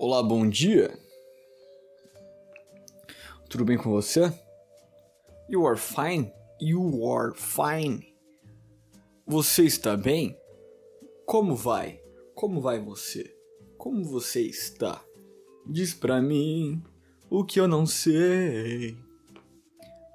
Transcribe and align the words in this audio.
Olá, 0.00 0.22
bom 0.22 0.48
dia. 0.48 0.96
Tudo 3.50 3.64
bem 3.64 3.76
com 3.76 3.90
você? 3.90 4.32
You 5.50 5.66
are 5.66 5.76
fine. 5.76 6.32
You 6.60 7.12
are 7.12 7.32
fine. 7.36 8.14
Você 9.26 9.64
está 9.64 9.96
bem? 9.96 10.38
Como 11.26 11.56
vai? 11.56 12.00
Como 12.32 12.60
vai 12.60 12.78
você? 12.78 13.36
Como 13.76 14.04
você 14.04 14.42
está? 14.42 15.04
Diz 15.66 15.94
pra 15.94 16.22
mim 16.22 16.80
o 17.28 17.44
que 17.44 17.58
eu 17.58 17.66
não 17.66 17.84
sei. 17.84 18.96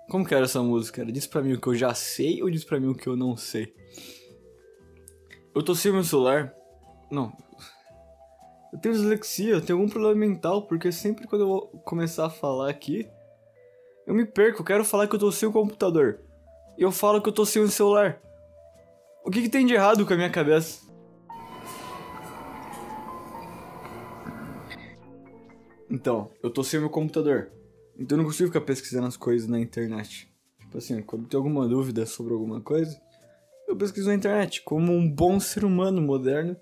Como 0.10 0.26
que 0.26 0.34
era 0.34 0.46
essa 0.46 0.64
música? 0.64 1.06
Diz 1.06 1.28
pra 1.28 1.42
mim 1.42 1.56
o 1.56 1.60
que 1.60 1.68
eu 1.68 1.76
já 1.76 1.94
sei 1.94 2.42
ou 2.42 2.50
diz 2.50 2.64
pra 2.64 2.80
mim 2.80 2.88
o 2.88 2.96
que 2.96 3.08
eu 3.08 3.18
não 3.18 3.36
sei? 3.36 3.76
Eu 5.54 5.62
tô 5.62 5.76
sem 5.76 5.92
meu 5.92 6.06
celular. 6.06 6.56
Não, 7.12 7.36
eu 8.74 8.80
tenho 8.80 8.96
dislexia, 8.96 9.54
eu 9.54 9.62
tenho 9.62 9.78
algum 9.78 9.88
problema 9.88 10.16
mental, 10.16 10.64
porque 10.64 10.92
sempre 10.92 11.28
quando 11.28 11.44
eu 11.44 11.48
vou 11.48 11.68
começar 11.86 12.26
a 12.26 12.30
falar 12.30 12.72
aqui, 12.72 13.08
eu 14.08 14.16
me 14.16 14.26
perco, 14.26 14.62
eu 14.62 14.66
quero 14.66 14.84
falar 14.84 15.08
que 15.08 15.13
eu 15.13 15.20
tô 15.20 15.32
sem 15.32 15.48
o 15.48 15.52
computador. 15.52 16.20
E 16.76 16.82
eu 16.82 16.91
falo 16.91 17.22
que 17.22 17.30
eu 17.30 17.34
tô 17.34 17.46
sem 17.46 17.62
o 17.62 17.68
celular. 17.68 18.20
O 19.23 19.30
que, 19.30 19.44
que 19.44 19.49
tem 19.49 19.63
de 19.63 19.76
errado 19.76 20.04
com 20.08 20.13
a 20.13 20.16
minha 20.16 20.30
cabeça? 20.30 20.91
Então, 25.88 26.32
eu 26.41 26.49
tô 26.49 26.63
sem 26.63 26.80
o 26.80 26.82
meu 26.82 26.90
computador. 26.90 27.52
Então 27.96 28.18
eu 28.18 28.24
não 28.24 28.26
consigo 28.26 28.49
ficar 28.49 28.62
pesquisando 28.62 29.05
as 29.05 29.16
coisas 29.16 29.48
na 29.48 29.60
internet. 29.60 30.34
Tipo 30.60 30.80
assim, 30.80 30.99
quando 31.04 31.27
tem 31.27 31.38
alguma 31.38 31.68
dúvida 31.68 32.08
sobre 32.08 32.34
alguma 32.34 32.60
coisa, 32.60 32.99
eu 33.68 33.76
pesquiso 33.76 34.08
na 34.08 34.16
internet, 34.16 34.63
como 34.63 34.91
um 34.91 35.08
bom 35.08 35.40
ser 35.40 35.63
humano 35.63 36.02
moderno 36.02 36.58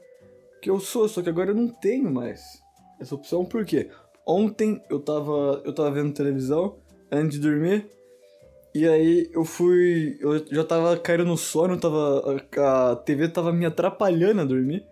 que 0.62 0.70
eu 0.70 0.80
sou, 0.80 1.08
só 1.08 1.22
que 1.22 1.30
agora 1.30 1.52
eu 1.52 1.56
não 1.56 1.68
tenho 1.68 2.12
mais 2.12 2.62
essa 3.00 3.16
opção, 3.16 3.44
por 3.44 3.66
quê? 3.66 3.90
Ontem 4.26 4.82
eu 4.90 5.00
tava, 5.00 5.62
eu 5.66 5.74
tava 5.74 5.92
vendo 5.92 6.14
televisão 6.14 6.78
antes 7.12 7.40
de 7.40 7.48
dormir, 7.48 7.90
e 8.74 8.88
aí 8.88 9.30
eu 9.34 9.44
fui. 9.44 10.18
Eu 10.22 10.46
já 10.50 10.64
tava 10.64 10.96
caindo 10.98 11.26
no 11.26 11.36
sono, 11.36 11.78
tava, 11.78 12.42
a, 12.58 12.92
a 12.92 12.96
TV 12.96 13.28
tava 13.28 13.52
me 13.52 13.66
atrapalhando 13.66 14.42
a 14.42 14.46
dormir. 14.46 14.86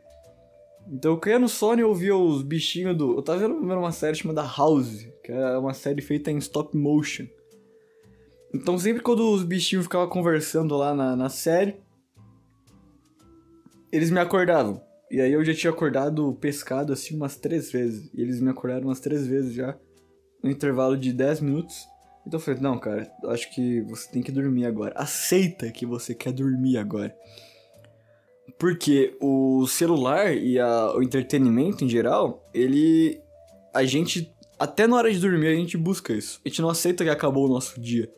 Então 0.92 1.12
eu 1.12 1.18
caía 1.18 1.40
no 1.40 1.48
sono 1.48 1.80
e 1.80 1.84
eu 1.84 1.96
via 1.96 2.16
os 2.16 2.42
bichinhos 2.42 2.98
do. 2.98 3.16
Eu 3.16 3.22
tava 3.22 3.40
vendo 3.40 3.56
uma 3.56 3.92
série 3.92 4.16
chamada 4.16 4.42
House, 4.42 5.08
que 5.24 5.32
é 5.32 5.58
uma 5.58 5.74
série 5.74 6.02
feita 6.02 6.30
em 6.30 6.38
stop 6.40 6.76
motion. 6.76 7.26
Então 8.54 8.78
sempre 8.78 9.02
quando 9.02 9.32
os 9.32 9.44
bichinhos 9.44 9.86
ficavam 9.86 10.10
conversando 10.10 10.76
lá 10.76 10.94
na, 10.94 11.16
na 11.16 11.30
série, 11.30 11.78
eles 13.92 14.10
me 14.10 14.20
acordavam. 14.20 14.89
E 15.12 15.20
aí 15.20 15.34
eu 15.34 15.44
já 15.44 15.54
tinha 15.54 15.72
acordado 15.72 16.34
pescado 16.40 16.94
assim 16.94 17.16
umas 17.16 17.36
três 17.36 17.72
vezes. 17.72 18.10
E 18.14 18.22
eles 18.22 18.40
me 18.40 18.50
acordaram 18.50 18.88
umas 18.88 19.00
três 19.00 19.26
vezes 19.26 19.54
já. 19.54 19.78
No 20.44 20.50
intervalo 20.50 20.96
de 20.96 21.12
10 21.12 21.42
minutos. 21.42 21.76
Então 22.26 22.40
eu 22.40 22.44
falei, 22.44 22.62
não, 22.62 22.78
cara, 22.78 23.12
acho 23.26 23.50
que 23.54 23.82
você 23.82 24.10
tem 24.12 24.22
que 24.22 24.32
dormir 24.32 24.66
agora. 24.66 24.94
Aceita 24.96 25.72
que 25.72 25.86
você 25.86 26.14
quer 26.14 26.32
dormir 26.32 26.78
agora. 26.78 27.16
Porque 28.60 29.18
o 29.20 29.66
celular 29.68 30.36
e 30.36 30.60
a, 30.60 30.94
o 30.96 31.02
entretenimento 31.02 31.84
em 31.84 31.90
geral, 31.90 32.48
ele. 32.54 33.20
A 33.74 33.84
gente. 33.84 34.32
Até 34.60 34.86
na 34.86 34.98
hora 34.98 35.12
de 35.12 35.20
dormir 35.20 35.48
a 35.48 35.56
gente 35.56 35.78
busca 35.78 36.14
isso. 36.14 36.40
A 36.46 36.50
gente 36.50 36.62
não 36.62 36.70
aceita 36.70 37.04
que 37.04 37.10
acabou 37.10 37.46
o 37.46 37.50
nosso 37.50 37.80
dia. 37.80 38.12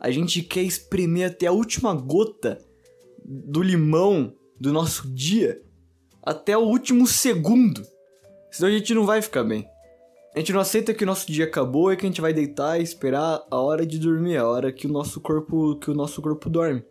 A 0.00 0.10
gente 0.10 0.42
quer 0.42 0.62
espremer 0.62 1.30
até 1.30 1.46
a 1.46 1.52
última 1.52 1.94
gota 1.94 2.58
do 3.24 3.62
limão 3.62 4.34
do 4.60 4.72
nosso 4.72 5.08
dia 5.08 5.62
até 6.26 6.58
o 6.58 6.62
último 6.62 7.06
segundo. 7.06 7.86
Senão 8.50 8.68
a 8.68 8.72
gente 8.72 8.92
não 8.92 9.06
vai 9.06 9.22
ficar 9.22 9.44
bem. 9.44 9.64
A 10.34 10.40
gente 10.40 10.52
não 10.52 10.60
aceita 10.60 10.92
que 10.92 11.04
o 11.04 11.06
nosso 11.06 11.30
dia 11.30 11.44
acabou 11.44 11.92
e 11.92 11.96
que 11.96 12.04
a 12.04 12.08
gente 12.08 12.20
vai 12.20 12.34
deitar 12.34 12.78
e 12.78 12.82
esperar 12.82 13.46
a 13.48 13.56
hora 13.58 13.86
de 13.86 13.98
dormir, 13.98 14.36
a 14.36 14.46
hora 14.46 14.72
que 14.72 14.86
o 14.86 14.92
nosso 14.92 15.20
corpo, 15.20 15.76
que 15.76 15.90
o 15.90 15.94
nosso 15.94 16.20
corpo 16.20 16.50
dorme. 16.50 16.84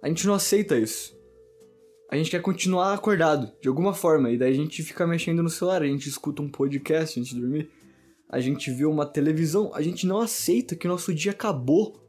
A 0.00 0.08
gente 0.08 0.26
não 0.26 0.34
aceita 0.34 0.78
isso. 0.78 1.18
A 2.10 2.16
gente 2.16 2.30
quer 2.30 2.40
continuar 2.40 2.94
acordado, 2.94 3.52
de 3.60 3.68
alguma 3.68 3.92
forma, 3.92 4.30
e 4.30 4.38
daí 4.38 4.52
a 4.52 4.56
gente 4.56 4.82
fica 4.82 5.06
mexendo 5.06 5.42
no 5.42 5.50
celular, 5.50 5.82
a 5.82 5.86
gente 5.86 6.08
escuta 6.08 6.40
um 6.40 6.48
podcast 6.48 7.20
antes 7.20 7.34
de 7.34 7.40
dormir, 7.40 7.70
a 8.28 8.40
gente 8.40 8.70
vê 8.70 8.84
uma 8.84 9.06
televisão, 9.06 9.70
a 9.74 9.82
gente 9.82 10.06
não 10.06 10.18
aceita 10.20 10.74
que 10.74 10.86
o 10.86 10.90
nosso 10.90 11.14
dia 11.14 11.32
acabou, 11.32 12.00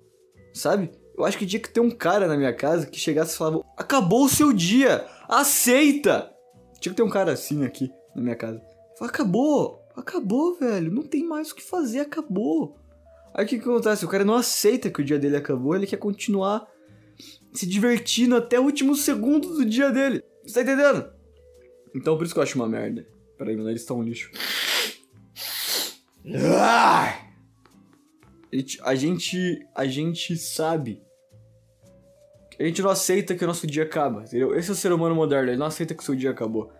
sabe? 0.53 0.89
Eu 1.17 1.25
acho 1.25 1.37
que 1.37 1.45
tinha 1.45 1.61
que 1.61 1.69
ter 1.69 1.81
um 1.81 1.91
cara 1.91 2.27
na 2.27 2.37
minha 2.37 2.53
casa 2.53 2.87
que 2.87 2.99
chegasse 2.99 3.35
e 3.35 3.37
falava: 3.37 3.63
Acabou 3.77 4.25
o 4.25 4.29
seu 4.29 4.51
dia! 4.53 5.05
Aceita! 5.27 6.31
Tinha 6.81 6.91
que 6.91 6.97
ter 6.97 7.03
um 7.03 7.09
cara 7.09 7.31
assim 7.31 7.63
aqui 7.63 7.93
na 8.15 8.23
minha 8.23 8.35
casa. 8.35 8.59
Fala, 8.97 9.11
acabou, 9.11 9.87
acabou, 9.95 10.55
velho. 10.55 10.91
Não 10.91 11.03
tem 11.03 11.23
mais 11.23 11.51
o 11.51 11.55
que 11.55 11.61
fazer, 11.61 11.99
acabou. 11.99 12.75
Aí 13.33 13.45
o 13.45 13.47
que, 13.47 13.59
que 13.59 13.63
acontece? 13.63 14.03
O 14.03 14.09
cara 14.09 14.25
não 14.25 14.33
aceita 14.33 14.89
que 14.89 14.99
o 14.99 15.05
dia 15.05 15.19
dele 15.19 15.37
acabou, 15.37 15.75
ele 15.75 15.85
quer 15.85 15.97
continuar 15.97 16.67
se 17.53 17.67
divertindo 17.67 18.35
até 18.35 18.59
o 18.59 18.63
último 18.63 18.95
segundo 18.95 19.53
do 19.53 19.63
dia 19.63 19.91
dele. 19.91 20.23
Você 20.43 20.55
tá 20.55 20.61
entendendo? 20.63 21.07
Então 21.95 22.17
por 22.17 22.25
isso 22.25 22.33
que 22.33 22.39
eu 22.39 22.43
acho 22.43 22.55
uma 22.55 22.67
merda. 22.67 23.07
Peraí, 23.37 23.55
meu 23.55 23.63
nariz 23.63 23.85
tá 23.85 23.93
um 23.93 24.01
lixo. 24.01 24.31
A 28.83 28.95
gente, 28.95 29.65
a 29.75 29.85
gente 29.85 30.35
sabe. 30.35 31.01
A 32.61 32.67
gente 32.67 32.81
não 32.83 32.91
aceita 32.91 33.33
que 33.33 33.43
o 33.43 33.47
nosso 33.47 33.65
dia 33.65 33.81
acaba, 33.81 34.21
entendeu? 34.21 34.55
Esse 34.55 34.69
é 34.69 34.73
o 34.73 34.75
ser 34.75 34.91
humano 34.91 35.15
moderno, 35.15 35.49
ele 35.49 35.57
não 35.57 35.65
aceita 35.65 35.95
que 35.95 36.03
o 36.03 36.05
seu 36.05 36.15
dia 36.15 36.29
acabou. 36.29 36.71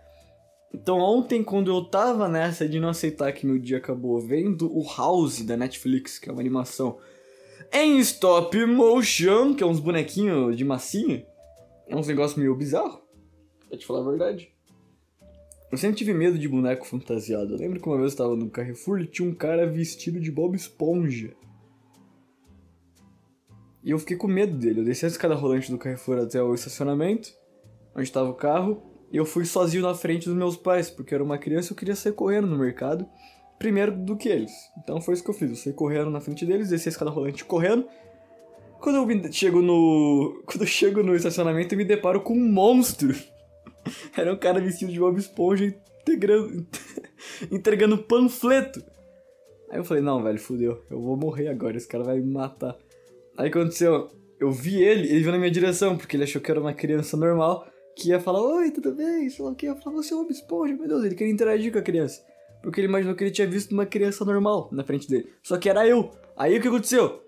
Então 0.72 1.00
ontem, 1.00 1.44
quando 1.44 1.72
eu 1.72 1.84
tava 1.84 2.30
nessa 2.30 2.70
de 2.70 2.80
não 2.80 2.90
aceitar 2.90 3.32
que 3.34 3.48
meu 3.48 3.58
dia 3.58 3.78
acabou, 3.78 4.20
vendo 4.20 4.72
o 4.72 4.86
House 4.96 5.42
da 5.42 5.58
Netflix, 5.58 6.20
que 6.20 6.30
é 6.30 6.32
uma 6.32 6.40
animação 6.40 7.00
em 7.74 7.98
stop 7.98 8.64
motion, 8.64 9.56
que 9.56 9.64
é 9.64 9.66
uns 9.66 9.80
bonequinhos 9.80 10.56
de 10.56 10.64
massinha, 10.64 11.26
é 11.88 11.96
uns 11.96 12.08
negócios 12.08 12.38
meio 12.38 12.56
bizarro, 12.56 13.02
pra 13.68 13.76
te 13.76 13.86
falar 13.86 14.02
a 14.02 14.10
verdade. 14.10 14.54
Eu 15.72 15.80
sempre 15.80 15.98
tive 15.98 16.14
medo 16.14 16.38
de 16.38 16.48
boneco 16.48 16.86
fantasiado. 16.86 17.56
Eu 17.56 17.58
lembro 17.58 17.80
que 17.80 17.88
uma 17.88 17.98
vez 17.98 18.12
eu 18.12 18.18
tava 18.20 18.36
no 18.36 18.52
Carrefour 18.52 19.00
e 19.00 19.08
tinha 19.08 19.28
um 19.28 19.34
cara 19.34 19.66
vestido 19.66 20.20
de 20.20 20.32
Bob 20.32 20.56
Esponja. 20.56 21.34
E 23.84 23.92
eu 23.92 24.00
fiquei 24.00 24.16
com 24.16 24.28
medo 24.28 24.58
dele. 24.58 24.82
Eu 24.82 24.86
desci 24.86 25.06
a 25.06 25.08
escada 25.08 25.36
rolante 25.36 25.72
do 25.72 25.78
Carrefour 25.78 26.20
até 26.20 26.42
o 26.42 26.54
estacionamento, 26.54 27.30
onde 27.96 28.04
estava 28.04 28.30
o 28.30 28.34
carro, 28.34 28.84
e 29.12 29.18
eu 29.18 29.26
fui 29.26 29.46
sozinho 29.46 29.84
na 29.84 29.94
frente 29.94 30.28
dos 30.28 30.38
meus 30.38 30.56
pais, 30.56 30.90
porque 30.90 31.14
eu 31.14 31.18
era 31.18 31.24
uma 31.24 31.38
criança 31.38 31.72
e 31.72 31.72
eu 31.74 31.78
queria 31.78 31.96
sair 31.96 32.14
correndo 32.14 32.48
no 32.48 32.58
mercado, 32.58 33.06
primeiro 33.60 33.92
do 33.92 34.16
que 34.16 34.30
eles. 34.30 34.52
Então 34.78 35.02
foi 35.02 35.16
isso 35.16 35.24
que 35.24 35.30
eu 35.30 35.34
fiz. 35.34 35.50
Eu 35.50 35.56
saí 35.56 35.74
correndo 35.74 36.10
na 36.10 36.22
frente 36.22 36.46
deles, 36.46 36.70
desci 36.70 36.88
a 36.88 36.92
escada 36.92 37.12
rolante 37.12 37.44
correndo. 37.44 37.88
Quando 38.80 38.96
eu 38.96 39.32
chego 39.32 39.62
no. 39.62 40.42
Quando 40.48 40.62
eu 40.62 40.68
chego 40.68 41.04
no 41.04 41.16
estacionamento, 41.16 41.74
eu 41.74 41.78
me 41.78 41.86
deparo 41.86 42.22
com 42.22 42.34
um 42.34 42.52
monstro. 42.52 43.14
era 44.16 44.34
um 44.34 44.38
cara 44.38 44.60
vestido 44.60 44.92
de 44.92 45.00
Bob 45.00 45.18
Esponja 45.18 45.66
integrando, 46.02 46.66
entregando 47.52 47.98
panfleto. 47.98 48.84
Aí 49.70 49.78
eu 49.78 49.86
falei, 49.86 50.04
não, 50.04 50.22
velho, 50.22 50.40
fudeu. 50.40 50.84
Eu 50.90 51.02
vou 51.02 51.16
morrer 51.16 51.48
agora, 51.48 51.78
esse 51.78 51.88
cara 51.88 52.04
vai 52.04 52.20
me 52.20 52.32
matar. 52.32 52.78
Aí 53.38 53.50
aconteceu, 53.50 54.10
eu 54.40 54.52
vi 54.52 54.82
ele, 54.82 55.08
ele 55.08 55.20
veio 55.20 55.32
na 55.32 55.38
minha 55.38 55.52
direção, 55.52 55.98
porque 55.98 56.16
ele 56.16 56.24
achou 56.24 56.42
que 56.42 56.50
era 56.50 56.60
uma 56.60 56.74
criança 56.74 57.16
normal, 57.16 57.66
que 57.96 58.10
ia 58.10 58.20
falar, 58.20 58.42
oi, 58.42 58.72
tudo 58.72 58.94
bem? 58.94 59.30
Sei 59.30 59.44
lá 59.44 59.52
o 59.52 59.56
que, 59.56 59.66
eu 59.66 59.76
falava, 59.76 60.02
você 60.02 60.14
é 60.14 60.18
um 60.18 60.28
esponja, 60.30 60.74
meu 60.74 60.88
Deus, 60.88 61.04
ele 61.04 61.16
queria 61.16 61.34
interagir 61.34 61.72
com 61.72 61.80
a 61.80 61.82
criança. 61.82 62.22
Porque 62.62 62.80
ele 62.80 62.88
imaginou 62.88 63.16
que 63.16 63.24
ele 63.24 63.32
tinha 63.32 63.48
visto 63.48 63.72
uma 63.72 63.86
criança 63.86 64.24
normal 64.24 64.70
na 64.72 64.84
frente 64.84 65.08
dele. 65.08 65.30
Só 65.42 65.58
que 65.58 65.70
era 65.70 65.88
eu. 65.88 66.12
Aí 66.38 66.58
o 66.58 66.62
que 66.62 66.68
aconteceu? 66.68 67.22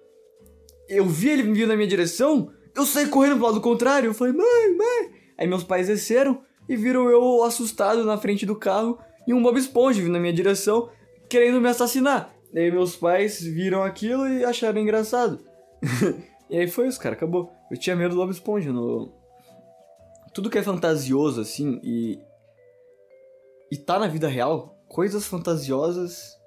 Eu 0.88 1.06
vi 1.06 1.30
ele 1.30 1.44
vindo 1.44 1.68
na 1.68 1.76
minha 1.76 1.88
direção, 1.88 2.52
eu 2.76 2.86
saí 2.86 3.08
correndo 3.08 3.38
pro 3.38 3.46
lado 3.46 3.62
contrário, 3.62 4.10
eu 4.10 4.14
falei, 4.14 4.34
mãe, 4.34 4.76
mãe. 4.78 5.12
Aí 5.38 5.48
meus 5.48 5.64
pais 5.64 5.88
desceram 5.88 6.42
e 6.68 6.76
viram 6.76 7.10
eu 7.10 7.44
assustado 7.44 8.04
na 8.06 8.18
frente 8.18 8.46
do 8.46 8.56
carro 8.56 9.00
e 9.28 9.34
um 9.34 9.42
Bob 9.42 9.58
Esponja 9.58 10.02
vindo 10.02 10.14
na 10.14 10.20
minha 10.20 10.34
direção, 10.34 10.90
querendo 11.30 11.62
me 11.62 11.70
assassinar. 11.70 12.34
Aí 12.56 12.72
meus 12.72 12.96
pais 12.96 13.42
viram 13.42 13.84
aquilo 13.84 14.28
e 14.28 14.44
acharam 14.44 14.82
engraçado. 14.82 15.40
e 16.50 16.58
aí 16.58 16.68
foi 16.68 16.88
isso, 16.88 17.00
cara, 17.00 17.16
acabou. 17.16 17.52
Eu 17.70 17.78
tinha 17.78 17.96
medo 17.96 18.16
do 18.16 18.22
Bob 18.22 18.32
Esponja 18.32 18.72
no. 18.72 19.12
Tudo 20.34 20.50
que 20.50 20.58
é 20.58 20.64
fantasioso, 20.64 21.42
assim, 21.42 21.80
e. 21.84 22.20
E 23.72 23.78
tá 23.78 23.98
na 23.98 24.08
vida 24.08 24.28
real, 24.28 24.78
coisas 24.88 25.26
fantasiosas 25.26 26.38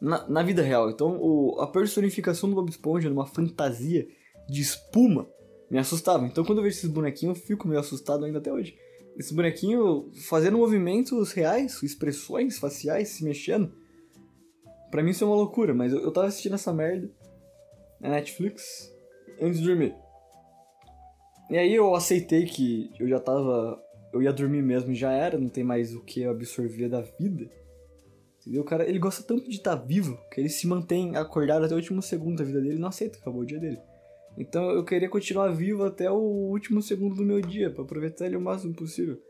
na, 0.00 0.28
na 0.28 0.42
vida 0.42 0.62
real. 0.62 0.90
Então, 0.90 1.18
o, 1.20 1.60
a 1.60 1.66
personificação 1.66 2.48
do 2.48 2.56
Bob 2.56 2.68
Esponja 2.68 3.08
numa 3.08 3.26
fantasia 3.26 4.06
de 4.48 4.60
espuma 4.60 5.26
me 5.70 5.78
assustava. 5.78 6.26
Então, 6.26 6.44
quando 6.44 6.58
eu 6.58 6.64
vejo 6.64 6.76
esses 6.76 6.90
bonequinhos, 6.90 7.38
eu 7.38 7.44
fico 7.44 7.66
meio 7.66 7.80
assustado 7.80 8.24
ainda 8.24 8.38
até 8.38 8.52
hoje. 8.52 8.76
Esse 9.16 9.34
bonequinho 9.34 10.10
fazendo 10.28 10.58
movimentos 10.58 11.32
reais, 11.32 11.82
expressões 11.82 12.58
faciais, 12.58 13.08
se 13.08 13.24
mexendo. 13.24 13.72
Pra 14.90 15.02
mim 15.02 15.10
isso 15.10 15.24
é 15.24 15.26
uma 15.26 15.36
loucura, 15.36 15.74
mas 15.74 15.92
eu, 15.92 16.00
eu 16.00 16.10
tava 16.12 16.28
assistindo 16.28 16.54
essa 16.54 16.72
merda 16.72 17.10
na 18.00 18.10
Netflix 18.10 18.92
antes 19.40 19.60
de 19.60 19.66
dormir. 19.66 19.94
E 21.50 21.56
aí 21.56 21.74
eu 21.74 21.94
aceitei 21.94 22.44
que 22.44 22.90
eu 22.98 23.08
já 23.08 23.18
tava. 23.18 23.82
Eu 24.12 24.22
ia 24.22 24.32
dormir 24.32 24.62
mesmo, 24.62 24.94
já 24.94 25.12
era, 25.12 25.38
não 25.38 25.48
tem 25.48 25.64
mais 25.64 25.94
o 25.94 26.02
que 26.02 26.24
absorver 26.24 26.88
da 26.88 27.02
vida. 27.02 27.50
Entendeu? 28.40 28.62
O 28.62 28.64
cara, 28.64 28.88
ele 28.88 28.98
gosta 28.98 29.22
tanto 29.22 29.48
de 29.48 29.56
estar 29.56 29.76
tá 29.76 29.82
vivo 29.82 30.18
que 30.32 30.40
ele 30.40 30.48
se 30.48 30.66
mantém 30.66 31.16
acordado 31.16 31.64
até 31.64 31.74
o 31.74 31.76
último 31.76 32.00
segundo 32.00 32.38
da 32.38 32.44
vida 32.44 32.60
dele 32.60 32.76
e 32.76 32.78
não 32.78 32.88
aceita 32.88 33.16
que 33.16 33.22
acabou 33.22 33.42
o 33.42 33.46
dia 33.46 33.58
dele. 33.58 33.78
Então 34.36 34.70
eu 34.70 34.84
queria 34.84 35.08
continuar 35.08 35.48
vivo 35.48 35.84
até 35.84 36.10
o 36.10 36.16
último 36.16 36.80
segundo 36.80 37.16
do 37.16 37.24
meu 37.24 37.40
dia, 37.40 37.70
para 37.70 37.82
aproveitar 37.82 38.26
ele 38.26 38.36
o 38.36 38.40
máximo 38.40 38.74
possível. 38.74 39.20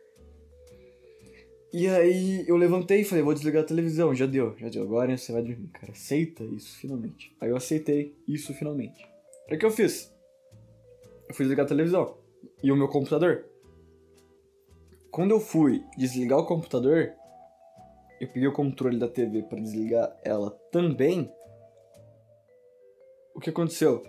E 1.73 1.87
aí 1.87 2.49
eu 2.49 2.57
levantei 2.57 3.03
e 3.03 3.05
falei, 3.05 3.23
vou 3.23 3.35
desligar 3.35 3.63
a 3.63 3.67
televisão, 3.67 4.15
já 4.15 4.25
deu, 4.25 4.57
já 4.57 4.71
deu, 4.71 4.83
agora 4.83 5.17
você 5.17 5.33
vai 5.33 5.43
dormir, 5.43 5.69
cara, 5.69 5.93
aceita 5.93 6.43
isso 6.43 6.79
finalmente. 6.79 7.37
Aí 7.41 7.51
eu 7.51 7.57
aceitei 7.57 8.17
isso 8.27 8.55
finalmente. 8.55 9.07
O 9.51 9.59
que 9.59 9.67
eu 9.67 9.71
fiz? 9.71 10.11
Eu 11.29 11.35
fui 11.35 11.45
desligar 11.45 11.67
a 11.67 11.69
televisão 11.69 12.17
e 12.63 12.73
o 12.73 12.77
meu 12.77 12.89
computador. 12.89 13.45
Quando 15.11 15.33
eu 15.33 15.41
fui 15.41 15.85
desligar 15.99 16.39
o 16.39 16.47
computador, 16.47 17.13
eu 18.19 18.29
peguei 18.29 18.49
o 18.49 18.53
controle 18.53 18.99
da 18.99 19.09
TV 19.09 19.43
para 19.43 19.61
desligar 19.61 20.17
ela 20.25 20.51
também. 20.73 21.31
O 23.35 23.41
que 23.41 23.51
aconteceu? 23.51 24.03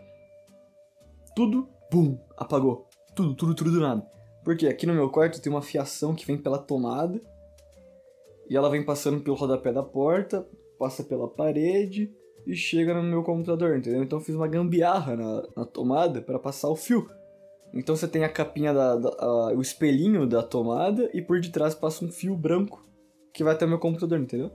Tudo, 1.36 1.68
bum, 1.92 2.18
apagou. 2.38 2.88
Tudo, 3.14 3.36
tudo, 3.36 3.54
tudo 3.54 3.72
do 3.72 3.82
nada. 3.82 4.02
Porque 4.46 4.66
aqui 4.68 4.86
no 4.86 4.94
meu 4.94 5.10
quarto 5.10 5.42
tem 5.42 5.52
uma 5.52 5.62
fiação 5.62 6.16
que 6.16 6.26
vem 6.26 6.38
pela 6.38 6.58
tomada 6.58 7.22
e 8.50 8.56
ela 8.56 8.70
vem 8.70 8.84
passando 8.84 9.22
pelo 9.22 9.36
rodapé 9.36 9.72
da 9.72 9.84
porta, 9.84 10.48
passa 10.78 11.04
pela 11.04 11.28
parede 11.28 12.12
e 12.48 12.56
chega 12.56 12.94
no 12.94 13.04
meu 13.04 13.22
computador, 13.24 13.78
entendeu? 13.78 14.04
Então 14.04 14.20
eu 14.20 14.24
fiz 14.24 14.36
uma 14.36 14.48
gambiarra 14.48 15.16
na, 15.16 15.48
na 15.56 15.66
tomada 15.66 16.22
para 16.22 16.40
passar 16.40 16.70
o 16.70 16.76
fio. 16.76 17.08
Então 17.74 17.96
você 17.96 18.08
tem 18.08 18.24
a 18.24 18.30
capinha 18.30 18.74
da, 18.74 18.96
da 18.96 19.10
a, 19.20 19.54
o 19.54 19.62
espelhinho 19.62 20.26
da 20.26 20.42
tomada 20.42 21.10
e 21.14 21.22
por 21.22 21.40
detrás 21.40 21.76
passa 21.76 22.04
um 22.04 22.12
fio 22.12 22.36
branco 22.36 22.84
que 23.32 23.44
vai 23.44 23.54
até 23.54 23.66
o 23.66 23.70
meu 23.70 23.78
computador, 23.78 24.20
entendeu? 24.20 24.50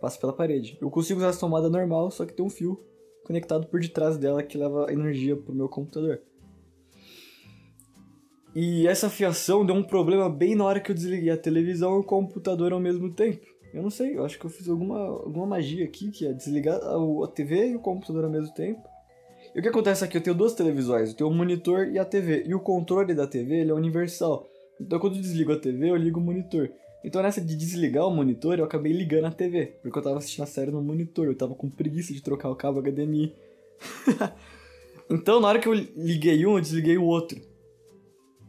Passa 0.00 0.20
pela 0.20 0.32
parede. 0.32 0.78
Eu 0.80 0.90
consigo 0.90 1.18
usar 1.18 1.30
essa 1.30 1.40
tomada 1.40 1.68
normal, 1.68 2.10
só 2.10 2.24
que 2.24 2.32
tem 2.32 2.44
um 2.44 2.50
fio 2.50 2.80
conectado 3.24 3.66
por 3.66 3.80
detrás 3.80 4.16
dela 4.16 4.42
que 4.42 4.56
leva 4.56 4.92
energia 4.92 5.36
pro 5.36 5.54
meu 5.54 5.68
computador. 5.68 6.22
E 8.58 8.86
essa 8.86 9.10
fiação 9.10 9.66
deu 9.66 9.74
um 9.74 9.82
problema 9.82 10.30
bem 10.30 10.54
na 10.54 10.64
hora 10.64 10.80
que 10.80 10.90
eu 10.90 10.94
desliguei 10.94 11.28
a 11.28 11.36
televisão 11.36 11.96
e 11.96 12.00
o 12.00 12.02
computador 12.02 12.72
ao 12.72 12.80
mesmo 12.80 13.12
tempo. 13.12 13.44
Eu 13.74 13.82
não 13.82 13.90
sei, 13.90 14.16
eu 14.16 14.24
acho 14.24 14.38
que 14.38 14.46
eu 14.46 14.50
fiz 14.50 14.66
alguma, 14.66 14.98
alguma 14.98 15.44
magia 15.44 15.84
aqui, 15.84 16.10
que 16.10 16.26
é 16.26 16.32
desligar 16.32 16.80
a, 16.82 17.24
a 17.24 17.28
TV 17.28 17.72
e 17.72 17.76
o 17.76 17.80
computador 17.80 18.24
ao 18.24 18.30
mesmo 18.30 18.54
tempo. 18.54 18.80
E 19.54 19.58
o 19.58 19.62
que 19.62 19.68
acontece 19.68 20.02
aqui? 20.02 20.16
Eu 20.16 20.22
tenho 20.22 20.34
duas 20.34 20.54
televisões, 20.54 21.10
eu 21.10 21.16
tenho 21.16 21.28
o 21.28 21.34
monitor 21.34 21.88
e 21.88 21.98
a 21.98 22.04
TV. 22.06 22.44
E 22.46 22.54
o 22.54 22.60
controle 22.60 23.12
da 23.12 23.26
TV 23.26 23.56
ele 23.56 23.72
é 23.72 23.74
universal. 23.74 24.48
Então 24.80 24.98
quando 24.98 25.16
eu 25.16 25.20
desligo 25.20 25.52
a 25.52 25.58
TV, 25.58 25.90
eu 25.90 25.96
ligo 25.96 26.18
o 26.18 26.22
monitor. 26.22 26.70
Então 27.04 27.20
nessa 27.20 27.42
de 27.42 27.54
desligar 27.54 28.08
o 28.08 28.10
monitor, 28.10 28.58
eu 28.58 28.64
acabei 28.64 28.94
ligando 28.94 29.26
a 29.26 29.30
TV. 29.30 29.74
Porque 29.82 29.98
eu 29.98 30.02
tava 30.02 30.16
assistindo 30.16 30.44
a 30.44 30.46
série 30.46 30.70
no 30.70 30.80
monitor, 30.80 31.26
eu 31.26 31.36
tava 31.36 31.54
com 31.54 31.68
preguiça 31.68 32.14
de 32.14 32.22
trocar 32.22 32.48
o 32.48 32.56
cabo 32.56 32.80
HDMI. 32.80 33.34
então 35.10 35.40
na 35.40 35.48
hora 35.48 35.58
que 35.58 35.68
eu 35.68 35.74
liguei 35.74 36.46
um, 36.46 36.54
eu 36.54 36.60
desliguei 36.62 36.96
o 36.96 37.04
outro. 37.04 37.38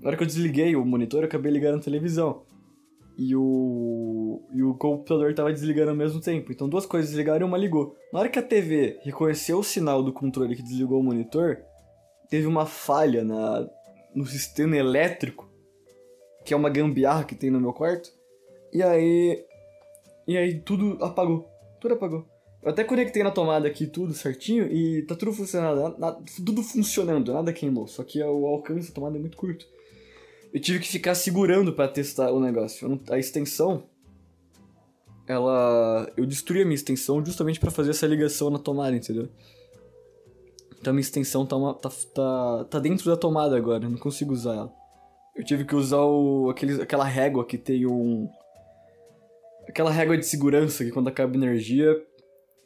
Na 0.01 0.09
hora 0.09 0.17
que 0.17 0.23
eu 0.23 0.27
desliguei 0.27 0.75
o 0.75 0.85
monitor, 0.85 1.21
eu 1.21 1.27
acabei 1.27 1.51
ligando 1.51 1.77
a 1.77 1.83
televisão. 1.83 2.43
E 3.17 3.35
o, 3.35 4.43
e 4.53 4.61
o 4.61 4.75
computador 4.75 5.33
tava 5.33 5.51
desligando 5.51 5.89
ao 5.89 5.95
mesmo 5.95 6.21
tempo. 6.21 6.51
Então 6.51 6.69
duas 6.69 6.85
coisas 6.85 7.09
desligaram 7.09 7.45
e 7.47 7.49
uma 7.49 7.57
ligou. 7.57 7.95
Na 8.13 8.19
hora 8.19 8.29
que 8.29 8.37
a 8.37 8.43
TV 8.43 8.99
reconheceu 9.01 9.57
o 9.57 9.63
sinal 9.63 10.03
do 10.03 10.13
controle 10.13 10.55
que 10.55 10.61
desligou 10.61 10.99
o 10.99 11.03
monitor, 11.03 11.57
teve 12.29 12.45
uma 12.45 12.67
falha 12.67 13.23
na, 13.23 13.67
no 14.13 14.23
sistema 14.25 14.77
elétrico, 14.77 15.49
que 16.45 16.53
é 16.53 16.57
uma 16.57 16.69
gambiarra 16.69 17.23
que 17.23 17.33
tem 17.33 17.49
no 17.49 17.59
meu 17.59 17.73
quarto. 17.73 18.11
E 18.71 18.83
aí. 18.83 19.43
E 20.27 20.37
aí 20.37 20.59
tudo 20.59 21.03
apagou. 21.03 21.49
Tudo 21.81 21.95
apagou. 21.95 22.23
Eu 22.61 22.69
até 22.69 22.83
conectei 22.83 23.23
na 23.23 23.31
tomada 23.31 23.67
aqui 23.67 23.87
tudo 23.87 24.13
certinho 24.13 24.71
e 24.71 25.01
tá 25.07 25.15
tudo 25.15 25.33
funcionando. 25.33 25.97
Nada, 25.97 26.19
tudo 26.45 26.61
funcionando, 26.61 27.33
nada 27.33 27.51
queimou. 27.51 27.87
Só 27.87 28.03
que 28.03 28.21
o 28.21 28.45
alcance 28.45 28.89
da 28.89 28.93
tomada 28.93 29.17
é 29.17 29.19
muito 29.19 29.37
curto 29.37 29.65
eu 30.57 30.61
tive 30.61 30.79
que 30.79 30.87
ficar 30.87 31.13
segurando 31.13 31.71
para 31.71 31.87
testar 31.87 32.31
o 32.31 32.39
negócio. 32.39 32.99
A 33.11 33.19
extensão, 33.19 33.83
ela. 35.27 36.11
Eu 36.17 36.25
destruí 36.25 36.63
a 36.63 36.65
minha 36.65 36.75
extensão 36.75 37.23
justamente 37.23 37.59
para 37.59 37.69
fazer 37.69 37.91
essa 37.91 38.07
ligação 38.07 38.49
na 38.49 38.57
tomada, 38.57 38.95
entendeu? 38.95 39.29
Então 40.79 40.91
a 40.91 40.93
minha 40.93 41.01
extensão 41.01 41.45
tá, 41.45 41.55
uma, 41.55 41.75
tá, 41.75 41.89
tá, 42.13 42.65
tá 42.71 42.79
dentro 42.79 43.05
da 43.05 43.15
tomada 43.15 43.55
agora, 43.55 43.85
eu 43.85 43.89
não 43.89 43.99
consigo 43.99 44.33
usar 44.33 44.55
ela. 44.55 44.73
Eu 45.35 45.43
tive 45.43 45.63
que 45.63 45.75
usar 45.75 46.01
o, 46.01 46.49
aquele, 46.49 46.81
aquela 46.81 47.05
régua 47.05 47.45
que 47.45 47.57
tem 47.57 47.85
um. 47.85 48.27
Aquela 49.69 49.91
régua 49.91 50.17
de 50.17 50.25
segurança 50.25 50.83
que 50.83 50.91
quando 50.91 51.07
acaba 51.07 51.33
a 51.33 51.37
energia, 51.37 52.03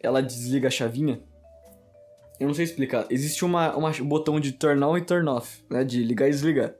ela 0.01 0.21
desliga 0.21 0.69
a 0.69 0.71
chavinha. 0.71 1.21
Eu 2.39 2.47
não 2.47 2.53
sei 2.53 2.63
explicar. 2.63 3.05
Existe 3.09 3.43
uma, 3.43 3.75
um 3.75 4.07
botão 4.07 4.39
de 4.39 4.53
turn 4.53 4.81
on 4.81 4.97
e 4.97 5.01
turn 5.01 5.27
off, 5.27 5.61
né? 5.69 5.83
De 5.83 6.01
ligar 6.03 6.27
e 6.29 6.31
desligar 6.31 6.73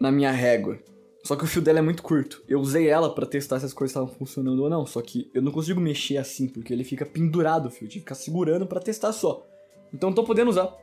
na 0.00 0.10
minha 0.10 0.30
régua. 0.30 0.78
Só 1.24 1.36
que 1.36 1.44
o 1.44 1.46
fio 1.46 1.60
dela 1.60 1.80
é 1.80 1.82
muito 1.82 2.02
curto. 2.02 2.42
Eu 2.48 2.60
usei 2.60 2.88
ela 2.88 3.14
para 3.14 3.26
testar 3.26 3.60
se 3.60 3.66
as 3.66 3.74
coisas 3.74 3.90
estavam 3.90 4.08
funcionando 4.08 4.62
ou 4.62 4.70
não. 4.70 4.86
Só 4.86 5.02
que 5.02 5.30
eu 5.34 5.42
não 5.42 5.52
consigo 5.52 5.80
mexer 5.80 6.16
assim, 6.16 6.48
porque 6.48 6.72
ele 6.72 6.84
fica 6.84 7.04
pendurado 7.04 7.66
o 7.66 7.70
fio. 7.70 7.84
Eu 7.84 7.88
tive 7.88 8.04
que 8.04 8.10
ficar 8.10 8.14
segurando 8.14 8.66
para 8.66 8.80
testar 8.80 9.12
só. 9.12 9.46
Então 9.92 10.12
tô 10.12 10.24
podendo 10.24 10.48
usar. 10.48 10.74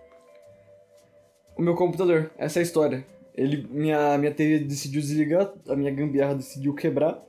O 1.58 1.62
meu 1.62 1.74
computador. 1.74 2.32
Essa 2.38 2.60
é 2.60 2.62
a 2.62 2.64
história. 2.64 3.08
Ele, 3.34 3.68
minha, 3.70 4.18
minha 4.18 4.34
TV 4.34 4.60
decidiu 4.60 5.02
desligar, 5.02 5.52
a 5.68 5.76
minha 5.76 5.92
gambiarra 5.92 6.36
decidiu 6.36 6.74
quebrar. 6.74 7.22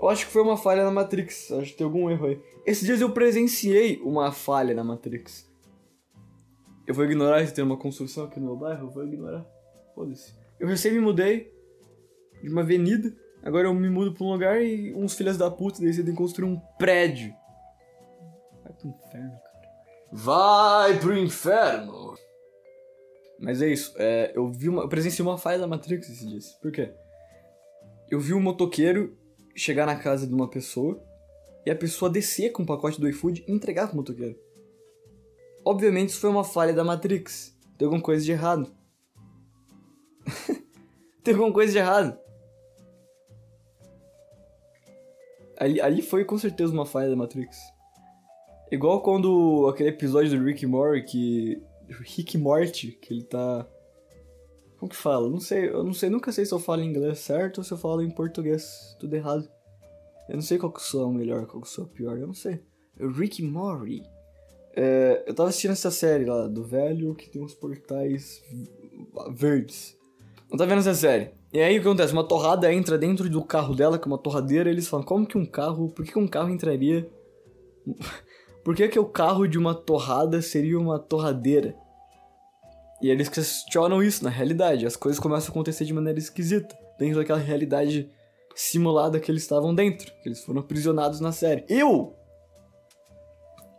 Eu 0.00 0.08
acho 0.08 0.26
que 0.26 0.32
foi 0.32 0.42
uma 0.42 0.56
falha 0.56 0.84
na 0.84 0.90
Matrix. 0.90 1.52
Acho 1.52 1.70
que 1.70 1.78
tem 1.78 1.84
algum 1.84 2.10
erro 2.10 2.26
aí. 2.26 2.40
Esses 2.66 2.84
dias 2.84 3.00
eu 3.00 3.10
presenciei 3.10 4.00
uma 4.02 4.32
falha 4.32 4.74
na 4.74 4.84
Matrix. 4.84 5.48
Eu 6.86 6.94
vou 6.94 7.04
ignorar 7.04 7.46
se 7.46 7.54
tem 7.54 7.64
uma 7.64 7.76
construção 7.76 8.24
aqui 8.24 8.38
no 8.38 8.46
meu 8.46 8.56
bairro. 8.56 8.86
Eu 8.86 8.90
vou 8.90 9.04
ignorar. 9.04 9.46
Foda-se. 9.94 10.45
Eu 10.58 10.68
recém 10.68 10.92
me 10.92 11.00
mudei 11.00 11.52
de 12.42 12.48
uma 12.48 12.62
avenida. 12.62 13.14
Agora 13.42 13.68
eu 13.68 13.74
me 13.74 13.88
mudo 13.88 14.12
pra 14.12 14.24
um 14.24 14.32
lugar 14.32 14.62
e 14.62 14.92
uns 14.94 15.14
filhos 15.14 15.36
da 15.36 15.50
puta 15.50 15.80
decidem 15.80 16.14
construir 16.14 16.48
um 16.48 16.60
prédio. 16.78 17.34
Vai 18.62 18.72
pro 18.72 18.88
inferno, 18.88 19.30
cara. 19.30 19.56
Vai 20.12 20.98
pro 20.98 21.16
inferno! 21.16 22.14
Mas 23.38 23.60
é 23.60 23.68
isso. 23.68 23.94
É, 23.96 24.32
eu 24.34 24.48
vi 24.50 24.68
uma. 24.68 24.82
Eu 24.82 24.88
presenciei 24.88 25.24
uma 25.24 25.38
falha 25.38 25.58
da 25.58 25.66
Matrix 25.66 26.08
esses 26.08 26.28
dias. 26.28 26.52
Por 26.60 26.72
quê? 26.72 26.92
Eu 28.10 28.18
vi 28.18 28.32
um 28.32 28.40
motoqueiro 28.40 29.16
chegar 29.54 29.86
na 29.86 29.96
casa 29.96 30.26
de 30.26 30.34
uma 30.34 30.48
pessoa 30.48 31.02
e 31.64 31.70
a 31.70 31.76
pessoa 31.76 32.10
descer 32.10 32.52
com 32.52 32.62
o 32.62 32.64
um 32.64 32.66
pacote 32.66 33.00
do 33.00 33.08
iFood 33.08 33.44
e 33.46 33.52
entregar 33.52 33.88
pro 33.88 33.96
motoqueiro. 33.96 34.38
Obviamente 35.64 36.10
isso 36.10 36.20
foi 36.20 36.30
uma 36.30 36.44
falha 36.44 36.72
da 36.72 36.84
Matrix. 36.84 37.56
Tem 37.76 37.86
alguma 37.86 38.02
coisa 38.02 38.24
de 38.24 38.32
errado. 38.32 38.75
Tem 41.22 41.34
alguma 41.34 41.52
coisa 41.52 41.72
de 41.72 41.78
errado. 41.78 42.18
Ali, 45.58 45.80
ali 45.80 46.02
foi 46.02 46.24
com 46.24 46.36
certeza 46.36 46.72
uma 46.72 46.86
falha 46.86 47.08
da 47.08 47.16
Matrix. 47.16 47.56
Igual 48.70 49.00
quando 49.00 49.68
aquele 49.68 49.90
episódio 49.90 50.38
do 50.38 50.44
Rick 50.44 50.66
Morty 50.66 51.02
que. 51.02 51.62
Rick 51.88 52.36
Morty, 52.36 52.92
que 52.92 53.14
ele 53.14 53.22
tá. 53.22 53.66
Como 54.78 54.90
que 54.90 54.96
fala? 54.96 55.30
Não 55.30 55.40
sei, 55.40 55.68
eu 55.68 55.82
não 55.82 55.94
sei, 55.94 56.10
nunca 56.10 56.30
sei 56.30 56.44
se 56.44 56.52
eu 56.52 56.58
falo 56.58 56.82
em 56.82 56.90
inglês 56.90 57.20
certo 57.20 57.58
ou 57.58 57.64
se 57.64 57.72
eu 57.72 57.78
falo 57.78 58.02
em 58.02 58.10
português 58.10 58.94
tudo 58.98 59.14
errado. 59.14 59.48
Eu 60.28 60.34
não 60.34 60.42
sei 60.42 60.58
qual 60.58 60.72
que 60.72 60.82
sou 60.82 61.08
o 61.08 61.14
melhor, 61.14 61.46
qual 61.46 61.62
que 61.62 61.68
sou 61.68 61.84
o 61.84 61.88
pior, 61.88 62.18
eu 62.18 62.26
não 62.26 62.34
sei. 62.34 62.60
Rick 62.98 63.42
Morty. 63.42 64.02
É, 64.74 65.24
eu 65.26 65.34
tava 65.34 65.48
assistindo 65.48 65.70
essa 65.70 65.90
série 65.90 66.26
lá 66.26 66.46
do 66.48 66.62
velho 66.62 67.14
que 67.14 67.30
tem 67.30 67.42
uns 67.42 67.54
portais 67.54 68.42
verdes. 69.32 69.95
Não 70.50 70.56
tá 70.56 70.64
vendo 70.64 70.78
essa 70.78 70.94
série. 70.94 71.30
E 71.52 71.60
aí 71.60 71.78
o 71.78 71.82
que 71.82 71.88
acontece? 71.88 72.12
Uma 72.12 72.26
torrada 72.26 72.72
entra 72.72 72.98
dentro 72.98 73.28
do 73.28 73.42
carro 73.44 73.74
dela, 73.74 73.98
que 73.98 74.04
é 74.04 74.10
uma 74.10 74.18
torradeira, 74.18 74.68
e 74.68 74.72
eles 74.72 74.88
falam, 74.88 75.04
como 75.04 75.26
que 75.26 75.38
um 75.38 75.46
carro. 75.46 75.88
Por 75.88 76.04
que 76.04 76.18
um 76.18 76.26
carro 76.26 76.50
entraria. 76.50 77.08
por 78.64 78.74
que, 78.74 78.88
que 78.88 78.98
o 78.98 79.04
carro 79.04 79.46
de 79.46 79.58
uma 79.58 79.74
torrada 79.74 80.40
seria 80.42 80.78
uma 80.78 80.98
torradeira? 80.98 81.74
E 83.02 83.10
eles 83.10 83.28
questionam 83.28 84.02
isso 84.02 84.24
na 84.24 84.30
realidade. 84.30 84.86
As 84.86 84.96
coisas 84.96 85.20
começam 85.20 85.48
a 85.48 85.50
acontecer 85.50 85.84
de 85.84 85.92
maneira 85.92 86.18
esquisita. 86.18 86.76
Dentro 86.98 87.18
daquela 87.18 87.38
realidade 87.38 88.10
simulada 88.54 89.20
que 89.20 89.30
eles 89.30 89.42
estavam 89.42 89.74
dentro. 89.74 90.10
Que 90.22 90.28
eles 90.28 90.42
foram 90.42 90.60
aprisionados 90.60 91.20
na 91.20 91.32
série. 91.32 91.64
Eu 91.68 92.14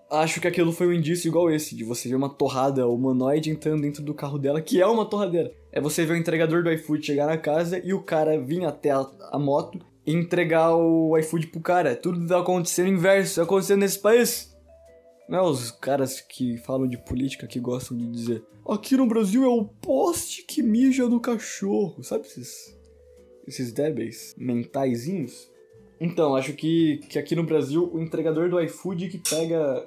acho 0.10 0.40
que 0.40 0.48
aquilo 0.48 0.72
foi 0.72 0.88
um 0.88 0.94
indício 0.94 1.28
igual 1.28 1.52
esse, 1.52 1.76
de 1.76 1.84
você 1.84 2.08
ver 2.08 2.16
uma 2.16 2.30
torrada 2.30 2.88
humanoide 2.88 3.50
entrando 3.50 3.82
dentro 3.82 4.04
do 4.04 4.14
carro 4.14 4.38
dela, 4.38 4.62
que 4.62 4.82
é 4.82 4.86
uma 4.86 5.06
torradeira. 5.06 5.52
É 5.72 5.82
você 5.82 6.06
ver 6.06 6.14
o 6.14 6.18
entregador 6.18 6.64
do 6.64 6.72
iFood 6.72 7.06
chegar 7.06 7.28
na 7.28 7.38
casa 7.38 7.80
e 7.84 7.94
o 7.94 8.02
cara 8.02 8.40
vir 8.40 8.64
até 8.66 8.92
a, 8.92 9.06
a 9.32 9.40
moto 9.40 9.80
e 10.06 10.14
entregar 10.14 10.76
o 10.76 11.18
iFood 11.18 11.48
pro 11.48 11.62
cara. 11.62 11.96
Tudo 11.96 12.26
tá 12.26 12.40
acontecendo 12.40 12.90
inverso, 12.90 13.36
tá 13.36 13.44
acontecendo 13.44 13.80
nesse 13.80 14.00
país. 14.00 14.56
Não 15.28 15.40
é 15.40 15.42
os 15.42 15.72
caras 15.72 16.22
que 16.22 16.58
falam 16.60 16.88
de 16.88 16.98
política 16.98 17.46
que 17.46 17.60
gostam 17.60 17.98
de 17.98 18.10
dizer 18.10 18.44
aqui 18.68 18.98
no 18.98 19.08
Brasil 19.08 19.44
é 19.44 19.48
o 19.48 19.64
poste 19.64 20.44
que 20.44 20.62
mija 20.62 21.08
no 21.08 21.20
cachorro, 21.20 22.04
sabe 22.04 22.26
esses, 22.28 22.78
esses 23.48 23.72
débeis 23.72 24.36
mentaizinhos? 24.38 25.50
Então, 26.00 26.36
acho 26.36 26.54
que, 26.54 26.98
que 27.10 27.18
aqui 27.18 27.36
no 27.36 27.44
Brasil 27.44 27.90
o 27.92 28.00
entregador 28.00 28.50
do 28.50 28.60
iFood 28.62 29.08
que 29.08 29.18
pega. 29.18 29.84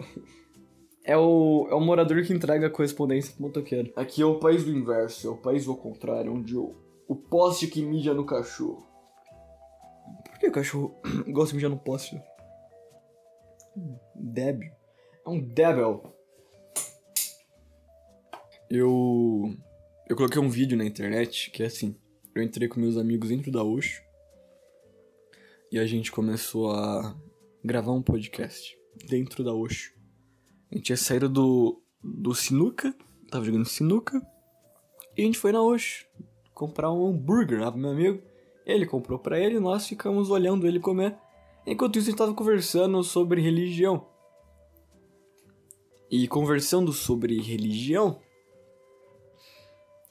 É 1.05 1.17
o, 1.17 1.67
é 1.71 1.75
o 1.75 1.81
morador 1.81 2.23
que 2.23 2.33
entrega 2.33 2.67
a 2.67 2.71
correspondência 2.71 3.33
pro 3.33 3.45
motoqueiro. 3.45 3.93
Aqui 3.97 4.23
é 4.23 4.27
o 4.27 4.39
país 4.39 4.65
do 4.65 4.71
inverso, 4.71 5.27
é 5.27 5.31
o 5.31 5.37
país 5.37 5.67
ao 5.67 5.77
contrário, 5.77 6.33
onde 6.33 6.57
o, 6.57 6.75
o 7.09 7.17
poste 7.17 7.67
que 7.67 7.83
mija 7.83 8.13
no 8.13 8.27
cachorro. 8.27 8.87
Por 10.25 10.39
que 10.39 10.49
o 10.49 10.53
cachorro 10.53 10.95
gosta 11.33 11.51
de 11.51 11.57
mijar 11.57 11.71
no 11.71 11.79
poste? 11.79 12.21
Débil. 14.15 14.71
É 15.27 15.29
um 15.29 15.41
débil. 15.41 16.03
Eu. 18.69 19.55
Eu 20.09 20.17
coloquei 20.17 20.41
um 20.41 20.49
vídeo 20.49 20.77
na 20.77 20.85
internet 20.85 21.51
que 21.51 21.63
é 21.63 21.67
assim. 21.67 21.97
Eu 22.35 22.43
entrei 22.43 22.69
com 22.69 22.81
meus 22.81 22.97
amigos 22.97 23.29
dentro 23.29 23.51
da 23.51 23.63
Oxo 23.63 24.03
e 25.73 25.79
a 25.79 25.87
gente 25.87 26.11
começou 26.11 26.73
a 26.73 27.17
gravar 27.65 27.93
um 27.93 28.03
podcast 28.03 28.77
dentro 29.09 29.45
da 29.45 29.53
Oxo. 29.53 30.00
A 30.71 30.77
gente 30.77 30.87
tinha 30.87 30.97
saído 30.97 31.29
do, 31.29 31.83
do 32.03 32.35
Sinuca, 32.35 32.95
tava 33.31 33.45
jogando 33.45 33.65
Sinuca, 33.65 34.21
e 35.17 35.23
a 35.23 35.25
gente 35.25 35.39
foi 35.39 35.53
na 35.53 35.63
Oxo 35.63 36.07
comprar 36.55 36.93
um 36.93 37.09
hambúrguer 37.09 37.61
lá 37.61 37.73
pro 37.73 37.81
meu 37.81 37.91
amigo. 37.91 38.23
Ele 38.67 38.87
comprou 38.87 39.19
para 39.19 39.39
ele 39.39 39.57
e 39.57 39.61
nós 39.61 39.87
ficamos 39.87 40.31
olhando 40.31 40.67
ele 40.67 40.79
comer. 40.79 41.17
Enquanto 41.67 41.99
isso, 41.99 42.09
a 42.09 42.11
gente 42.11 42.19
tava 42.19 42.35
conversando 42.35 43.03
sobre 43.03 43.41
religião. 43.41 44.07
E 46.11 46.29
conversando 46.29 46.93
sobre 46.93 47.41
religião, 47.41 48.21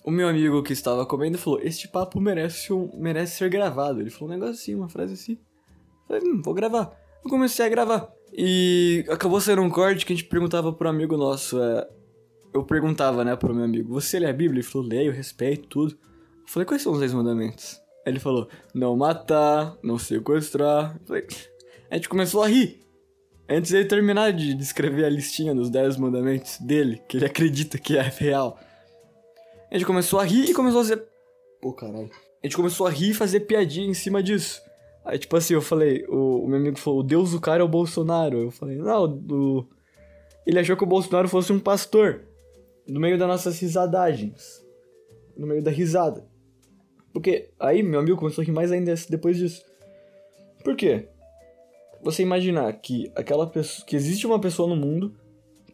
o 0.04 0.12
meu 0.12 0.28
amigo 0.28 0.64
que 0.64 0.74
estava 0.74 1.06
comendo 1.06 1.38
falou: 1.38 1.60
Este 1.62 1.88
papo 1.88 2.20
merece, 2.20 2.74
um, 2.74 2.90
merece 2.96 3.38
ser 3.38 3.50
gravado. 3.50 4.02
Ele 4.02 4.10
falou 4.10 4.30
um 4.30 4.38
negócio 4.38 4.56
assim, 4.56 4.76
uma 4.76 4.90
frase 4.90 5.14
assim. 5.14 5.34
Eu 5.34 6.08
falei: 6.08 6.24
hum, 6.24 6.42
vou 6.44 6.54
gravar. 6.54 6.98
Eu 7.24 7.30
comecei 7.30 7.66
a 7.66 7.70
gravar. 7.70 8.12
E 8.34 9.06
acabou 9.10 9.42
sendo 9.42 9.62
um 9.62 9.70
corte 9.70 10.06
que 10.06 10.14
a 10.14 10.16
gente 10.16 10.28
perguntava 10.28 10.72
pro 10.72 10.90
amigo 10.90 11.18
nosso. 11.18 11.62
É, 11.62 11.88
eu 12.54 12.64
perguntava, 12.64 13.24
né, 13.24 13.36
pro 13.36 13.54
meu 13.54 13.66
amigo: 13.66 13.94
Você 13.94 14.20
lê 14.20 14.28
a 14.28 14.34
Bíblia? 14.34 14.62
Ele 14.62 14.68
falou: 14.68 14.88
Leio, 14.88 15.12
respeito, 15.12 15.68
tudo. 15.68 15.92
Eu 15.94 16.48
falei: 16.48 16.66
Quais 16.66 16.82
são 16.82 16.94
os 16.94 17.00
10 17.00 17.14
mandamentos? 17.14 17.80
Ele 18.06 18.20
falou: 18.20 18.48
Não 18.74 18.96
matar, 18.96 19.78
não 19.84 19.98
sequestrar. 19.98 20.96
Eu 21.02 21.08
falei, 21.08 21.28
a 21.90 21.96
gente 21.96 22.10
começou 22.10 22.44
a 22.44 22.48
rir. 22.48 22.80
Antes 23.48 23.72
de 23.72 23.84
terminar 23.86 24.32
de 24.32 24.54
descrever 24.54 25.06
a 25.06 25.10
listinha 25.10 25.56
dos 25.56 25.72
10 25.72 25.98
mandamentos 25.98 26.60
dele, 26.60 27.02
que 27.08 27.18
ele 27.18 27.26
acredita 27.26 27.80
que 27.80 27.98
é 27.98 28.02
real. 28.02 28.60
A 29.72 29.76
gente 29.76 29.86
começou 29.86 30.20
a 30.20 30.24
rir 30.24 30.50
e 30.50 30.54
começou 30.54 30.82
a 30.82 30.84
fazer. 30.84 31.04
Pô, 31.62 31.74
caralho. 31.74 32.10
A 32.44 32.48
gente 32.48 32.56
começou 32.56 32.86
a 32.86 32.90
rir 32.90 33.10
e 33.10 33.14
fazer 33.14 33.42
piadinha 33.42 33.88
em 33.88 33.94
cima 33.94 34.22
disso. 34.22 34.62
Aí, 35.10 35.18
tipo 35.18 35.36
assim, 35.36 35.56
eu 35.56 35.62
falei, 35.62 36.06
o, 36.08 36.44
o 36.44 36.48
meu 36.48 36.58
amigo 36.58 36.78
falou, 36.78 37.00
o 37.00 37.04
Deus 37.04 37.32
do 37.32 37.42
cara 37.42 37.62
é 37.62 37.66
o 37.66 37.68
Bolsonaro. 37.68 38.38
Eu 38.38 38.52
falei, 38.52 38.78
não, 38.78 39.06
o, 39.06 39.66
ele 40.46 40.60
achou 40.60 40.78
que 40.78 40.84
o 40.84 40.88
Bolsonaro 40.88 41.28
fosse 41.28 41.52
um 41.52 41.60
pastor. 41.60 42.22
No 42.88 43.00
meio 43.00 43.18
das 43.18 43.28
nossas 43.28 43.60
risadagens. 43.60 44.64
No 45.36 45.48
meio 45.48 45.64
da 45.64 45.72
risada. 45.72 46.28
Porque 47.12 47.50
aí 47.60 47.82
meu 47.82 48.00
amigo 48.00 48.18
começou 48.18 48.44
a 48.44 48.46
rir 48.46 48.52
mais 48.52 48.72
ainda 48.72 48.94
depois 49.10 49.38
disso. 49.38 49.66
Por 50.64 50.76
quê? 50.76 51.08
Você 52.04 52.22
imaginar 52.22 52.72
que 52.74 53.12
aquela 53.16 53.48
pessoa. 53.48 53.88
que 53.88 53.96
existe 53.96 54.28
uma 54.28 54.40
pessoa 54.40 54.70
no 54.70 54.76
mundo 54.76 55.16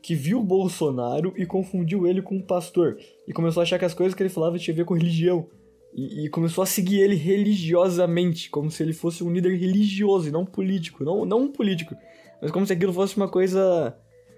que 0.02 0.16
viu 0.16 0.40
o 0.40 0.44
Bolsonaro 0.44 1.34
e 1.36 1.46
confundiu 1.46 2.08
ele 2.08 2.22
com 2.22 2.36
um 2.36 2.42
pastor. 2.42 2.98
E 3.28 3.34
começou 3.34 3.60
a 3.60 3.64
achar 3.64 3.78
que 3.80 3.86
as 3.86 3.94
coisas 3.94 4.16
que 4.16 4.24
ele 4.24 4.30
falava 4.30 4.58
tinha 4.58 4.74
a 4.74 4.78
ver 4.78 4.86
com 4.86 4.94
religião. 4.94 5.50
E, 5.96 6.26
e, 6.26 6.30
começou 6.30 6.62
a 6.62 6.68
seguir 6.68 7.00
ele 7.00 7.16
religiosamente, 7.16 8.50
como 8.50 8.70
se 8.70 8.84
ele 8.84 8.92
fosse 8.92 9.24
um 9.24 9.32
líder 9.32 9.58
religioso 9.58 10.28
e 10.28 10.32
não 10.32 10.46
político. 10.46 11.06
Não, 11.06 11.26
não 11.26 11.44
um 11.44 11.48
político, 11.48 11.96
mas 12.42 12.52
como 12.52 12.66
se 12.66 12.74
aquilo 12.74 12.92
fosse 12.92 13.16
uma 13.16 13.30
coisa 13.30 13.98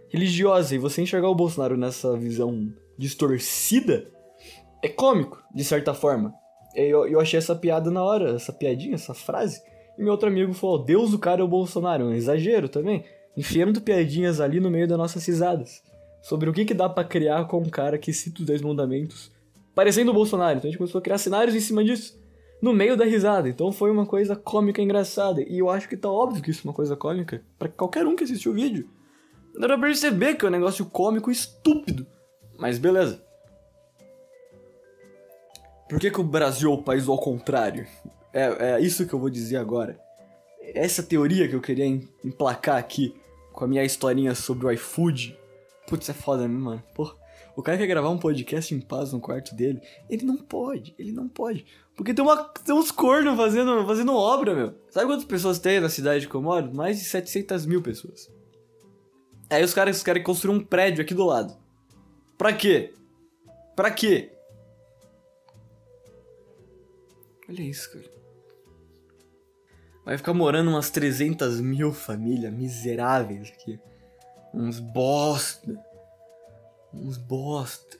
religiosa. 0.09 0.75
E 0.75 0.77
você 0.77 1.01
enxergar 1.01 1.29
o 1.29 1.35
Bolsonaro 1.35 1.75
nessa 1.75 2.15
visão 2.15 2.71
distorcida 2.95 4.07
é 4.83 4.87
cômico, 4.87 5.41
de 5.53 5.63
certa 5.63 5.95
forma. 5.95 6.31
Eu, 6.75 7.07
eu 7.07 7.19
achei 7.19 7.39
essa 7.39 7.55
piada 7.55 7.89
na 7.89 8.03
hora, 8.03 8.35
essa 8.35 8.53
piadinha, 8.53 8.93
essa 8.93 9.15
frase. 9.15 9.59
E 9.97 10.03
meu 10.03 10.11
outro 10.11 10.29
amigo 10.29 10.53
falou: 10.53 10.85
Deus, 10.85 11.11
o 11.11 11.19
cara 11.19 11.41
é 11.41 11.43
o 11.43 11.47
Bolsonaro. 11.47 12.05
Um 12.05 12.13
exagero 12.13 12.69
também 12.69 13.03
enfiando 13.35 13.81
piadinhas 13.81 14.39
ali 14.39 14.59
no 14.59 14.69
meio 14.69 14.87
das 14.87 14.97
nossas 14.97 15.25
risadas. 15.25 15.81
Sobre 16.21 16.49
o 16.49 16.53
que, 16.53 16.65
que 16.65 16.73
dá 16.73 16.89
para 16.89 17.07
criar 17.07 17.45
com 17.45 17.59
um 17.59 17.69
cara 17.69 17.97
que 17.97 18.11
cita 18.11 18.41
os 18.41 18.47
10 18.47 18.61
mandamentos, 18.61 19.31
parecendo 19.77 20.09
o 20.09 20.13
Bolsonaro. 20.13 20.57
Então 20.57 20.67
a 20.67 20.71
gente 20.71 20.79
começou 20.79 20.97
a 20.97 21.01
criar 21.03 21.19
cenários 21.19 21.55
em 21.55 21.59
cima 21.59 21.83
disso, 21.83 22.19
no 22.59 22.73
meio 22.73 22.97
da 22.97 23.05
risada. 23.05 23.47
Então 23.47 23.71
foi 23.71 23.91
uma 23.91 24.07
coisa 24.07 24.35
cômica 24.35 24.81
engraçada. 24.81 25.43
E 25.43 25.59
eu 25.59 25.69
acho 25.69 25.87
que 25.87 25.95
tá 25.95 26.09
óbvio 26.09 26.41
que 26.41 26.49
isso 26.49 26.61
é 26.65 26.67
uma 26.67 26.73
coisa 26.73 26.95
cômica 26.95 27.43
para 27.59 27.69
qualquer 27.69 28.07
um 28.07 28.15
que 28.15 28.23
assistiu 28.23 28.53
o 28.53 28.55
vídeo. 28.55 28.89
Dá 29.53 29.67
pra 29.67 29.77
perceber 29.77 30.33
que 30.33 30.43
é 30.43 30.47
um 30.47 30.51
negócio 30.51 30.83
cômico 30.87 31.29
estúpido. 31.29 32.07
Mas 32.57 32.79
beleza. 32.79 33.23
Por 35.87 35.99
que, 35.99 36.09
que 36.09 36.19
o 36.19 36.23
Brasil 36.23 36.71
é 36.71 36.73
o 36.73 36.81
país 36.81 37.07
ao 37.07 37.19
contrário? 37.19 37.85
É, 38.33 38.71
é 38.71 38.81
isso 38.81 39.05
que 39.05 39.13
eu 39.13 39.19
vou 39.19 39.29
dizer 39.29 39.57
agora. 39.57 39.99
Essa 40.73 41.03
teoria 41.03 41.47
que 41.47 41.55
eu 41.55 41.61
queria 41.61 41.85
emplacar 42.25 42.77
aqui 42.77 43.15
com 43.53 43.63
a 43.63 43.67
minha 43.67 43.83
historinha 43.83 44.33
sobre 44.33 44.65
o 44.65 44.71
iFood. 44.71 45.37
Putz, 45.87 46.09
é 46.09 46.13
foda, 46.13 46.47
né, 46.47 46.57
mano? 46.57 46.83
Porra. 46.95 47.26
O 47.57 47.63
cara 47.63 47.75
quer 47.75 47.87
gravar 47.87 48.11
um 48.11 48.19
podcast 48.19 48.71
em 48.75 48.79
paz 48.79 49.11
no 49.11 49.19
quarto 49.19 49.55
dele. 49.55 49.81
Ele 50.07 50.23
não 50.23 50.37
pode, 50.37 50.93
ele 50.95 51.11
não 51.11 51.27
pode. 51.27 51.65
Porque 51.95 52.13
tem, 52.13 52.23
uma, 52.23 52.43
tem 52.43 52.75
uns 52.75 52.91
cornos 52.91 53.35
fazendo, 53.35 53.83
fazendo 53.83 54.13
obra, 54.13 54.53
meu. 54.53 54.75
Sabe 54.91 55.07
quantas 55.07 55.25
pessoas 55.25 55.57
tem 55.57 55.79
na 55.79 55.89
cidade 55.89 56.29
que 56.29 56.35
eu 56.35 56.41
moro? 56.43 56.71
Mais 56.71 56.99
de 56.99 57.05
700 57.05 57.65
mil 57.65 57.81
pessoas. 57.81 58.31
Aí 59.49 59.63
os 59.63 59.73
caras 59.73 60.03
querem 60.03 60.21
construir 60.21 60.53
um 60.53 60.63
prédio 60.63 61.01
aqui 61.01 61.15
do 61.15 61.25
lado. 61.25 61.57
Pra 62.37 62.53
quê? 62.53 62.93
Pra 63.75 63.89
quê? 63.89 64.31
Olha 67.49 67.61
isso, 67.63 67.91
cara. 67.91 68.05
Vai 70.05 70.15
ficar 70.15 70.35
morando 70.35 70.69
umas 70.69 70.91
300 70.91 71.59
mil 71.59 71.91
famílias 71.91 72.53
miseráveis 72.53 73.51
aqui. 73.51 73.79
Uns 74.53 74.79
bosta. 74.79 75.86
Uns 77.01 77.17
bosta. 77.17 77.97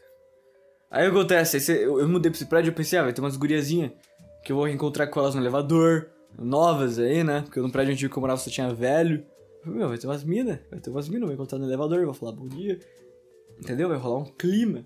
Aí 0.90 1.08
acontece? 1.08 1.58
Eu, 1.72 2.00
eu 2.00 2.08
mudei 2.08 2.32
pra 2.32 2.38
esse 2.38 2.46
prédio 2.46 2.72
e 2.72 2.74
pensei, 2.74 2.98
ah, 3.00 3.04
vai 3.04 3.14
ter 3.14 3.22
umas 3.22 3.38
guriazinhas 3.38 3.92
que 4.44 4.52
eu 4.52 4.56
vou 4.56 4.66
reencontrar 4.66 5.10
com 5.10 5.20
elas 5.20 5.36
no 5.36 5.42
elevador. 5.42 6.10
Novas 6.38 7.00
aí, 7.00 7.24
né? 7.24 7.42
Porque 7.42 7.60
no 7.60 7.72
prédio 7.72 7.94
antigo 7.94 8.12
que 8.12 8.18
eu 8.18 8.22
morava 8.22 8.40
só 8.40 8.50
tinha 8.50 8.74
velho. 8.74 9.26
Meu, 9.66 9.90
vai 9.90 9.98
ter 9.98 10.08
umas 10.08 10.24
minas. 10.24 10.60
Vai 10.70 10.80
ter 10.80 10.90
umas 10.90 11.10
minas, 11.10 11.26
vou 11.26 11.34
encontrar 11.34 11.60
no 11.60 11.66
elevador, 11.66 12.06
vou 12.06 12.14
falar 12.14 12.32
bom 12.32 12.48
dia. 12.48 12.80
Entendeu? 13.60 13.90
Vai 13.90 13.98
rolar 13.98 14.20
um 14.20 14.26
clima. 14.26 14.86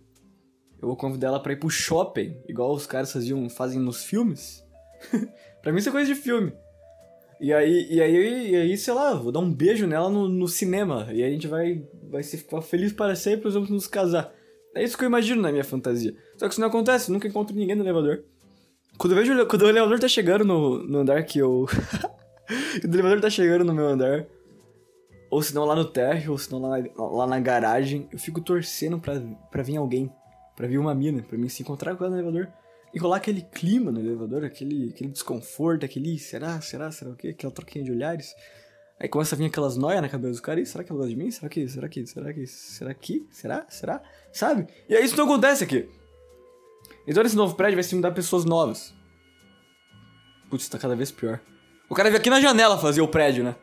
Eu 0.82 0.88
vou 0.88 0.98
convidar 0.98 1.27
ela 1.27 1.39
pra 1.39 1.53
ir 1.53 1.58
pro 1.58 1.70
shopping, 1.70 2.41
igual 2.48 2.74
os 2.74 2.88
caras 2.88 3.12
faziam, 3.12 3.48
fazem 3.50 3.80
nos 3.80 4.03
filmes. 4.03 4.65
pra 5.62 5.72
mim 5.72 5.77
isso 5.77 5.89
é 5.89 5.91
coisa 5.91 6.12
de 6.12 6.20
filme. 6.20 6.51
E 7.41 7.51
aí, 7.51 7.88
e 7.89 8.00
aí, 8.00 8.51
e 8.51 8.55
aí, 8.55 8.77
sei 8.77 8.93
lá, 8.93 9.15
vou 9.15 9.31
dar 9.31 9.39
um 9.39 9.51
beijo 9.51 9.88
nela 9.88 10.07
no, 10.10 10.29
no 10.29 10.48
cinema. 10.48 11.07
E 11.10 11.24
aí 11.24 11.24
a 11.24 11.29
gente 11.31 11.48
vai, 11.48 11.83
vai 12.07 12.21
se 12.21 12.38
ficar 12.38 12.62
feliz 12.62 12.93
para 12.93 13.15
sempre 13.15 13.50
e 13.50 13.51
vamos 13.51 13.71
nos 13.71 13.88
casar. 13.88 14.31
É 14.75 14.83
isso 14.83 14.95
que 14.95 15.03
eu 15.03 15.07
imagino 15.07 15.41
na 15.41 15.51
minha 15.51 15.63
fantasia. 15.63 16.15
Só 16.38 16.45
que 16.45 16.53
isso 16.53 16.62
não 16.62 16.67
acontece, 16.67 17.12
nunca 17.12 17.27
encontro 17.27 17.55
ninguém 17.55 17.75
no 17.75 17.81
elevador. 17.81 18.24
Quando, 18.95 19.13
eu 19.13 19.17
vejo, 19.17 19.45
quando 19.48 19.63
o 19.63 19.69
elevador 19.69 20.00
tá 20.00 20.07
chegando 20.07 20.45
no, 20.45 20.83
no 20.83 21.00
andar 21.00 21.24
que 21.24 21.39
eu. 21.39 21.65
o 22.86 22.86
elevador 22.86 23.19
tá 23.19 23.29
chegando 23.29 23.65
no 23.65 23.74
meu 23.74 23.88
andar, 23.88 24.27
ou 25.31 25.41
se 25.41 25.55
não 25.55 25.65
lá 25.65 25.75
no 25.75 25.86
térreo, 25.86 26.33
ou 26.33 26.38
se 26.38 26.51
não 26.51 26.62
lá, 26.62 26.77
lá 26.95 27.25
na 27.25 27.39
garagem, 27.39 28.07
eu 28.13 28.19
fico 28.19 28.39
torcendo 28.39 29.00
pra, 29.00 29.19
pra 29.50 29.63
vir 29.63 29.77
alguém. 29.77 30.12
Pra 30.55 30.67
vir 30.67 30.77
uma 30.77 30.93
mina, 30.93 31.24
pra 31.24 31.39
mim 31.39 31.50
se 31.50 31.63
encontrar 31.63 31.95
com 31.95 32.03
ela 32.05 32.13
no 32.13 32.21
elevador 32.21 32.61
e 32.93 33.00
rolar 33.00 33.17
aquele 33.17 33.41
clima 33.41 33.91
no 33.91 34.00
elevador, 34.00 34.43
aquele, 34.43 34.89
aquele 34.89 35.10
desconforto, 35.10 35.86
aquele 35.86 36.19
será, 36.19 36.60
será, 36.62 36.91
será 36.91 37.12
o 37.12 37.15
quê? 37.15 37.29
Aquela 37.29 37.53
troquinha 37.53 37.83
de 37.86 37.91
olhares. 37.91 38.36
Aí 39.00 39.07
começa 39.07 39.33
a 39.33 39.38
vir 39.38 39.45
aquelas 39.45 39.77
noias 39.77 40.01
na 40.01 40.10
cabeça 40.10 40.31
dos 40.31 40.39
caras, 40.39 40.69
será 40.69 40.83
que 40.83 40.91
ela 40.91 41.00
gosta 41.00 41.10
de 41.10 41.17
mim? 41.17 41.31
Será 41.31 41.50
que, 41.50 41.67
será 41.67 41.89
que, 41.89 42.05
será 42.05 42.33
que, 42.33 42.48
será 42.48 42.93
que, 42.93 43.27
será, 43.31 43.65
será? 43.69 44.03
Sabe? 44.31 44.67
E 44.88 44.95
aí 44.95 45.03
isso 45.03 45.17
não 45.17 45.25
acontece 45.25 45.63
aqui. 45.63 45.89
Então 47.07 47.24
nesse 47.24 47.36
novo 47.36 47.55
prédio 47.55 47.77
vai 47.77 47.83
se 47.83 47.95
mudar 47.95 48.12
pessoas 48.12 48.45
novas. 48.45 48.93
Putz, 50.50 50.67
tá 50.67 50.77
cada 50.77 50.95
vez 50.95 51.12
pior. 51.12 51.39
O 51.89 51.95
cara 51.95 52.10
veio 52.10 52.19
aqui 52.19 52.29
na 52.29 52.41
janela 52.41 52.77
fazer 52.77 53.01
o 53.01 53.07
prédio, 53.07 53.43
né? 53.43 53.55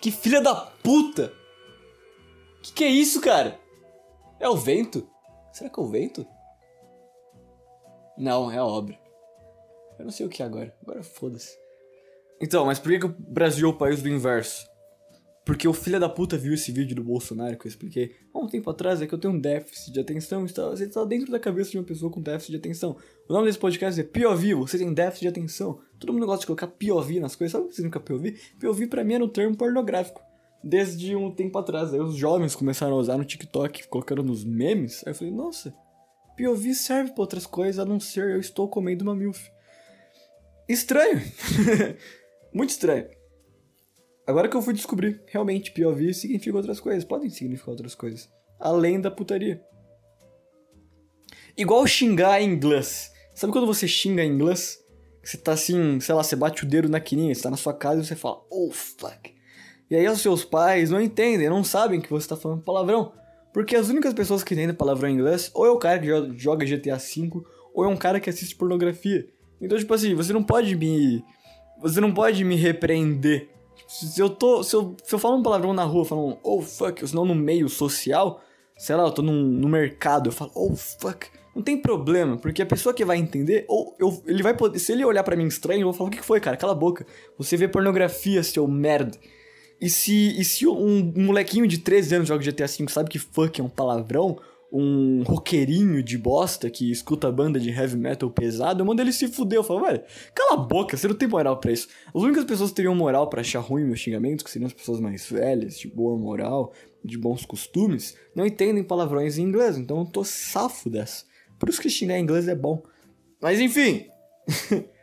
Que 0.00 0.10
filha 0.10 0.40
da 0.40 0.54
puta! 0.54 1.32
Que 2.62 2.72
que 2.72 2.84
é 2.84 2.88
isso, 2.88 3.20
cara? 3.20 3.58
É 4.38 4.48
o 4.48 4.56
vento? 4.56 5.08
Será 5.52 5.70
que 5.70 5.80
é 5.80 5.82
o 5.82 5.88
vento? 5.88 6.26
Não, 8.18 8.50
é 8.50 8.58
a 8.58 8.64
obra. 8.64 8.98
Eu 9.98 10.04
não 10.04 10.12
sei 10.12 10.26
o 10.26 10.28
que 10.28 10.42
é 10.42 10.46
agora. 10.46 10.74
Agora 10.82 11.02
foda-se. 11.02 11.56
Então, 12.40 12.66
mas 12.66 12.78
por 12.78 12.90
que, 12.90 12.98
que 12.98 13.06
o 13.06 13.16
Brasil 13.18 13.66
é 13.68 13.70
o 13.70 13.76
país 13.76 14.02
do 14.02 14.08
inverso? 14.08 14.66
Porque 15.46 15.68
o 15.68 15.72
filho 15.72 16.00
da 16.00 16.08
puta 16.08 16.36
viu 16.36 16.52
esse 16.52 16.72
vídeo 16.72 16.96
do 16.96 17.04
Bolsonaro 17.04 17.56
que 17.56 17.68
eu 17.68 17.70
expliquei 17.70 18.16
há 18.34 18.38
um 18.38 18.48
tempo 18.48 18.68
atrás, 18.68 19.00
é 19.00 19.06
que 19.06 19.14
eu 19.14 19.18
tenho 19.18 19.32
um 19.32 19.38
déficit 19.38 19.92
de 19.92 20.00
atenção, 20.00 20.44
está, 20.44 20.68
você 20.70 20.86
está 20.86 21.04
dentro 21.04 21.30
da 21.30 21.38
cabeça 21.38 21.70
de 21.70 21.78
uma 21.78 21.84
pessoa 21.84 22.10
com 22.10 22.20
déficit 22.20 22.50
de 22.50 22.58
atenção. 22.58 22.96
O 23.28 23.32
nome 23.32 23.46
desse 23.46 23.58
podcast 23.58 24.00
é 24.00 24.02
POV, 24.02 24.54
você 24.54 24.76
tem 24.76 24.92
déficit 24.92 25.22
de 25.22 25.28
atenção. 25.28 25.78
Todo 26.00 26.12
mundo 26.12 26.26
gosta 26.26 26.40
de 26.40 26.46
colocar 26.46 26.66
POV 26.66 27.20
nas 27.20 27.36
coisas, 27.36 27.52
sabe 27.52 27.66
o 27.66 27.68
que 27.68 27.76
significa 27.76 28.00
POV? 28.00 28.34
POV 28.60 28.88
pra 28.88 29.04
mim 29.04 29.14
era 29.14 29.24
um 29.24 29.28
termo 29.28 29.56
pornográfico. 29.56 30.20
Desde 30.64 31.14
um 31.14 31.30
tempo 31.30 31.56
atrás, 31.58 31.94
aí 31.94 32.00
os 32.00 32.16
jovens 32.16 32.56
começaram 32.56 32.94
a 32.94 32.98
usar 32.98 33.16
no 33.16 33.24
TikTok, 33.24 33.86
colocando 33.86 34.24
nos 34.24 34.44
memes, 34.44 35.04
aí 35.06 35.12
eu 35.12 35.14
falei, 35.14 35.32
nossa, 35.32 35.72
POV 36.36 36.74
serve 36.74 37.12
pra 37.12 37.22
outras 37.22 37.46
coisas 37.46 37.78
a 37.78 37.84
não 37.84 37.98
ser 37.98 38.30
eu 38.30 38.40
estou 38.40 38.68
comendo 38.68 39.02
uma 39.04 39.14
MILF. 39.14 39.50
Estranho. 40.68 41.22
Muito 42.52 42.70
estranho. 42.70 43.08
Agora 44.26 44.48
que 44.48 44.56
eu 44.56 44.62
fui 44.62 44.74
descobrir, 44.74 45.22
realmente, 45.26 45.70
POV 45.70 46.12
significa 46.12 46.56
outras 46.56 46.80
coisas. 46.80 47.04
Podem 47.04 47.30
significar 47.30 47.70
outras 47.70 47.94
coisas. 47.94 48.28
Além 48.58 49.00
da 49.00 49.10
putaria. 49.10 49.62
Igual 51.56 51.86
xingar 51.86 52.42
em 52.42 52.50
inglês. 52.50 53.10
Sabe 53.34 53.52
quando 53.52 53.66
você 53.66 53.86
xinga 53.86 54.24
em 54.24 54.32
inglês? 54.32 54.78
Você 55.22 55.36
tá 55.36 55.52
assim, 55.52 55.98
sei 56.00 56.14
lá, 56.14 56.22
você 56.22 56.36
bate 56.36 56.64
o 56.64 56.68
dedo 56.68 56.88
na 56.88 57.00
quininha, 57.00 57.34
você 57.34 57.42
tá 57.42 57.50
na 57.50 57.56
sua 57.56 57.74
casa 57.74 58.00
e 58.00 58.04
você 58.04 58.14
fala, 58.14 58.40
oh 58.50 58.70
fuck. 58.70 59.34
E 59.90 59.96
aí 59.96 60.06
os 60.08 60.20
seus 60.20 60.44
pais 60.44 60.90
não 60.90 61.00
entendem, 61.00 61.48
não 61.48 61.64
sabem 61.64 62.00
que 62.00 62.10
você 62.10 62.28
tá 62.28 62.36
falando 62.36 62.62
palavrão. 62.62 63.12
Porque 63.56 63.74
as 63.74 63.88
únicas 63.88 64.12
pessoas 64.12 64.44
que 64.44 64.52
entendem 64.52 64.76
palavrão 64.76 65.08
em 65.08 65.14
inglês, 65.14 65.50
ou 65.54 65.64
é 65.64 65.70
o 65.70 65.78
cara 65.78 65.98
que 65.98 66.06
joga 66.36 66.66
GTA 66.66 66.98
V, 66.98 67.40
ou 67.72 67.86
é 67.86 67.88
um 67.88 67.96
cara 67.96 68.20
que 68.20 68.28
assiste 68.28 68.54
pornografia. 68.54 69.26
Então, 69.58 69.78
tipo 69.78 69.94
assim, 69.94 70.14
você 70.14 70.30
não 70.30 70.42
pode 70.42 70.76
me. 70.76 71.24
Você 71.80 71.98
não 71.98 72.12
pode 72.12 72.44
me 72.44 72.54
repreender 72.54 73.48
se 73.88 74.20
eu 74.20 74.28
tô. 74.28 74.62
Se 74.62 74.76
eu, 74.76 74.94
se 75.02 75.14
eu 75.14 75.18
falo 75.18 75.38
um 75.38 75.42
palavrão 75.42 75.72
na 75.72 75.84
rua, 75.84 76.04
falando 76.04 76.36
oh 76.42 76.60
fuck, 76.60 77.00
ou 77.00 77.08
senão 77.08 77.24
no 77.24 77.34
meio 77.34 77.66
social, 77.70 78.42
sei 78.76 78.94
lá, 78.94 79.04
eu 79.04 79.10
tô 79.10 79.22
num, 79.22 79.42
no 79.42 79.70
mercado, 79.70 80.28
eu 80.28 80.32
falo 80.32 80.52
oh 80.54 80.76
fuck. 80.76 81.26
Não 81.54 81.62
tem 81.62 81.80
problema, 81.80 82.36
porque 82.36 82.60
a 82.60 82.66
pessoa 82.66 82.92
que 82.92 83.06
vai 83.06 83.16
entender, 83.16 83.64
ou 83.68 83.96
eu, 83.98 84.22
ele 84.26 84.42
vai 84.42 84.52
poder. 84.54 84.78
Se 84.78 84.92
ele 84.92 85.02
olhar 85.02 85.24
para 85.24 85.34
mim 85.34 85.46
estranho, 85.46 85.80
eu 85.80 85.84
vou 85.84 85.94
falar: 85.94 86.08
o 86.08 86.12
que 86.12 86.20
foi, 86.20 86.40
cara? 86.40 86.58
Cala 86.58 86.74
a 86.74 86.76
boca. 86.76 87.06
Você 87.38 87.56
vê 87.56 87.66
pornografia, 87.66 88.42
seu 88.42 88.68
merda. 88.68 89.16
E 89.80 89.90
se, 89.90 90.40
e 90.40 90.44
se 90.44 90.66
um, 90.66 91.12
um 91.16 91.26
molequinho 91.26 91.66
de 91.66 91.78
13 91.78 92.14
anos 92.16 92.28
joga 92.28 92.44
GTA 92.44 92.66
V 92.66 92.88
sabe 92.88 93.10
que 93.10 93.18
fuck 93.18 93.60
é 93.60 93.64
um 93.64 93.68
palavrão, 93.68 94.38
um 94.72 95.22
roqueirinho 95.22 96.02
de 96.02 96.18
bosta 96.18 96.68
que 96.68 96.90
escuta 96.90 97.30
banda 97.30 97.60
de 97.60 97.70
heavy 97.70 97.96
metal 97.96 98.30
pesado, 98.30 98.80
eu 98.80 98.86
mando 98.86 99.00
ele 99.00 99.12
se 99.12 99.28
fuder. 99.28 99.58
Eu 99.58 99.64
falo, 99.64 99.86
velho, 99.86 100.02
cala 100.34 100.54
a 100.54 100.64
boca, 100.64 100.96
você 100.96 101.06
não 101.06 101.14
tem 101.14 101.28
moral 101.28 101.58
pra 101.58 101.72
isso. 101.72 101.88
As 102.08 102.22
únicas 102.22 102.44
pessoas 102.44 102.70
que 102.70 102.76
teriam 102.76 102.94
moral 102.94 103.28
para 103.28 103.40
achar 103.40 103.60
ruim 103.60 103.84
meus 103.84 104.00
xingamentos, 104.00 104.44
que 104.44 104.50
seriam 104.50 104.66
as 104.66 104.72
pessoas 104.72 105.00
mais 105.00 105.28
velhas, 105.28 105.78
de 105.78 105.88
boa 105.88 106.16
moral, 106.18 106.72
de 107.04 107.16
bons 107.16 107.44
costumes, 107.44 108.16
não 108.34 108.46
entendem 108.46 108.82
palavrões 108.82 109.38
em 109.38 109.42
inglês, 109.42 109.76
então 109.78 110.00
eu 110.00 110.06
tô 110.06 110.24
safo 110.24 110.90
dessa. 110.90 111.24
Por 111.58 111.68
isso 111.68 111.80
que 111.80 111.88
xingar 111.88 112.18
em 112.18 112.22
inglês 112.22 112.48
é 112.48 112.54
bom. 112.54 112.82
Mas 113.40 113.60
enfim. 113.60 114.06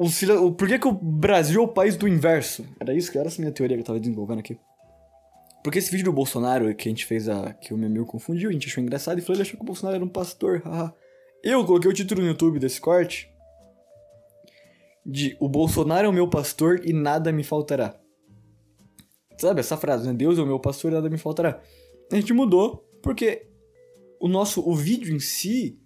o, 0.00 0.46
o, 0.46 0.52
por 0.54 0.66
que, 0.66 0.78
que 0.78 0.88
o 0.88 0.92
Brasil 0.92 1.60
é 1.60 1.64
o 1.64 1.68
país 1.68 1.94
do 1.94 2.08
inverso? 2.08 2.66
Era 2.80 2.94
isso 2.94 3.12
que 3.12 3.18
era 3.18 3.28
essa 3.28 3.40
minha 3.40 3.52
teoria 3.52 3.76
que 3.76 3.82
eu 3.82 3.86
tava 3.86 4.00
desenvolvendo 4.00 4.38
aqui. 4.38 4.58
Porque 5.62 5.78
esse 5.78 5.90
vídeo 5.90 6.06
do 6.06 6.12
Bolsonaro 6.12 6.74
que 6.74 6.88
a 6.88 6.90
gente 6.90 7.04
fez, 7.04 7.28
a, 7.28 7.52
que 7.52 7.74
o 7.74 7.76
meu 7.76 7.86
amigo 7.86 8.06
confundiu, 8.06 8.48
a 8.48 8.52
gente 8.52 8.66
achou 8.66 8.82
engraçado 8.82 9.18
e 9.18 9.20
falou 9.20 9.36
ele 9.36 9.42
achou 9.42 9.58
que 9.58 9.62
o 9.62 9.66
Bolsonaro 9.66 9.96
era 9.96 10.04
um 10.04 10.08
pastor, 10.08 10.62
haha. 10.64 10.94
Eu 11.44 11.66
coloquei 11.66 11.90
o 11.90 11.92
título 11.92 12.22
no 12.22 12.28
YouTube 12.28 12.58
desse 12.58 12.80
corte 12.80 13.30
de 15.04 15.36
O 15.38 15.50
Bolsonaro 15.50 16.06
é 16.06 16.08
o 16.08 16.12
meu 16.14 16.28
pastor 16.28 16.80
e 16.82 16.94
nada 16.94 17.30
me 17.30 17.44
faltará. 17.44 18.00
Sabe 19.38 19.60
essa 19.60 19.76
frase, 19.76 20.06
né? 20.06 20.14
Deus 20.14 20.38
é 20.38 20.42
o 20.42 20.46
meu 20.46 20.58
pastor 20.58 20.92
e 20.92 20.94
nada 20.94 21.10
me 21.10 21.18
faltará. 21.18 21.60
A 22.10 22.16
gente 22.16 22.32
mudou 22.32 22.88
porque 23.02 23.46
o 24.18 24.28
nosso 24.28 24.66
o 24.66 24.74
vídeo 24.74 25.14
em 25.14 25.20
si, 25.20 25.78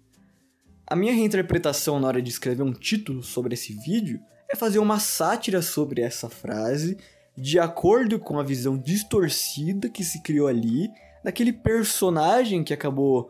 a 0.87 0.95
minha 0.95 1.13
reinterpretação 1.13 1.99
na 1.99 2.07
hora 2.07 2.21
de 2.21 2.29
escrever 2.29 2.63
um 2.63 2.73
título 2.73 3.23
sobre 3.23 3.53
esse 3.53 3.73
vídeo 3.73 4.19
é 4.49 4.55
fazer 4.55 4.79
uma 4.79 4.99
sátira 4.99 5.61
sobre 5.61 6.01
essa 6.01 6.29
frase 6.29 6.97
de 7.37 7.59
acordo 7.59 8.19
com 8.19 8.39
a 8.39 8.43
visão 8.43 8.77
distorcida 8.77 9.89
que 9.89 10.03
se 10.03 10.21
criou 10.21 10.47
ali, 10.47 10.89
daquele 11.23 11.51
personagem 11.51 12.63
que 12.63 12.73
acabou 12.73 13.29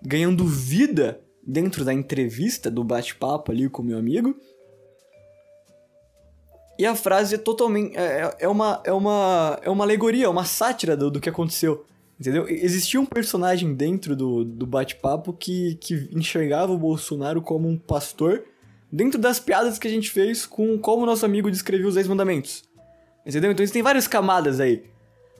ganhando 0.00 0.46
vida 0.46 1.20
dentro 1.44 1.84
da 1.84 1.92
entrevista, 1.92 2.70
do 2.70 2.84
bate-papo 2.84 3.50
ali 3.50 3.68
com 3.68 3.82
meu 3.82 3.98
amigo. 3.98 4.36
E 6.78 6.84
a 6.84 6.94
frase 6.94 7.36
é 7.36 7.38
totalmente. 7.38 7.96
É, 7.96 8.22
é, 8.22 8.36
é 8.40 8.48
uma, 8.48 8.82
é, 8.84 8.92
uma, 8.92 9.58
é 9.62 9.70
uma 9.70 9.84
alegoria, 9.84 10.26
é 10.26 10.28
uma 10.28 10.44
sátira 10.44 10.96
do, 10.96 11.10
do 11.10 11.20
que 11.20 11.28
aconteceu. 11.28 11.86
Entendeu? 12.18 12.48
Existia 12.48 12.98
um 12.98 13.04
personagem 13.04 13.74
dentro 13.74 14.16
do, 14.16 14.44
do 14.44 14.66
bate-papo 14.66 15.32
que, 15.32 15.74
que 15.76 16.08
enxergava 16.12 16.72
o 16.72 16.78
Bolsonaro 16.78 17.42
como 17.42 17.68
um 17.68 17.76
pastor 17.78 18.44
dentro 18.90 19.20
das 19.20 19.38
piadas 19.38 19.78
que 19.78 19.86
a 19.86 19.90
gente 19.90 20.10
fez 20.10 20.46
com 20.46 20.78
como 20.78 21.04
nosso 21.04 21.26
amigo 21.26 21.50
descreveu 21.50 21.88
os 21.88 21.94
10 21.94 22.08
mandamentos. 22.08 22.64
Entendeu? 23.24 23.50
Então 23.50 23.66
tem 23.66 23.82
várias 23.82 24.08
camadas 24.08 24.60
aí. 24.60 24.88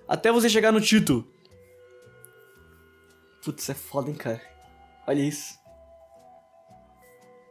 Até 0.06 0.30
você 0.30 0.48
chegar 0.48 0.72
no 0.72 0.80
título. 0.80 1.26
Putz, 3.42 3.68
é 3.70 3.74
foda, 3.74 4.10
hein, 4.10 4.16
cara. 4.16 4.42
Olha 5.06 5.20
isso. 5.20 5.54